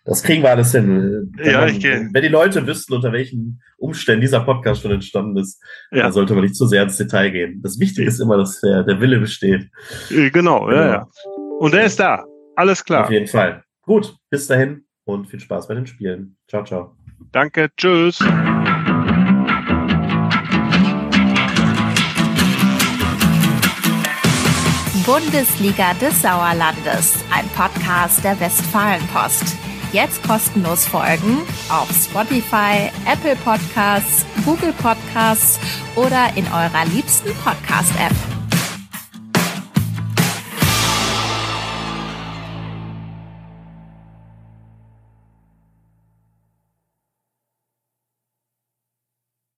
das 0.04 0.22
kriegen 0.22 0.42
wir 0.42 0.50
alles 0.50 0.72
hin. 0.72 1.30
Wenn, 1.36 1.50
Ja, 1.50 1.60
man, 1.60 1.68
ich 1.68 1.80
geh- 1.80 2.08
wenn 2.12 2.22
die 2.22 2.28
Leute 2.28 2.66
wüssten, 2.66 2.94
unter 2.94 3.12
welchen 3.12 3.60
Umständen 3.76 4.20
dieser 4.20 4.40
Podcast 4.40 4.82
schon 4.82 4.92
entstanden 4.92 5.36
ist, 5.36 5.60
Ja. 5.90 6.04
dann 6.04 6.12
sollte 6.12 6.34
man 6.34 6.44
nicht 6.44 6.56
zu 6.56 6.66
sehr 6.66 6.82
ins 6.84 6.96
Detail 6.96 7.30
gehen. 7.30 7.60
Das 7.62 7.78
Wichtige 7.80 8.06
ist 8.08 8.20
immer, 8.20 8.36
dass 8.36 8.60
der, 8.60 8.84
der 8.84 9.00
Wille 9.00 9.18
besteht. 9.18 9.68
Äh, 10.10 10.30
Genau, 10.30 10.70
ja, 10.70 10.76
Genau. 10.82 10.92
ja. 10.92 11.08
Und 11.58 11.74
der 11.74 11.84
ist 11.84 11.98
da. 11.98 12.24
Alles 12.56 12.80
Auf 12.80 12.86
klar. 12.86 13.10
jeden 13.10 13.26
Fall. 13.26 13.62
Gut, 13.82 14.14
bis 14.30 14.46
dahin 14.46 14.84
und 15.04 15.26
viel 15.26 15.40
Spaß 15.40 15.68
bei 15.68 15.74
den 15.74 15.86
Spielen. 15.86 16.36
Ciao, 16.48 16.64
ciao. 16.64 16.96
Danke. 17.32 17.68
Tschüss. 17.76 18.18
Bundesliga 25.06 25.94
des 25.94 26.20
Sauerlandes, 26.20 27.24
ein 27.32 27.48
Podcast 27.88 28.22
der 28.22 28.38
Westfalenpost. 28.38 29.56
Jetzt 29.92 30.22
kostenlos 30.22 30.84
folgen 30.84 31.38
auf 31.70 31.88
Spotify, 31.90 32.90
Apple 33.10 33.34
Podcasts, 33.36 34.26
Google 34.44 34.74
Podcasts 34.74 35.58
oder 35.96 36.28
in 36.36 36.44
eurer 36.48 36.84
liebsten 36.92 37.34
Podcast-App. 37.42 38.37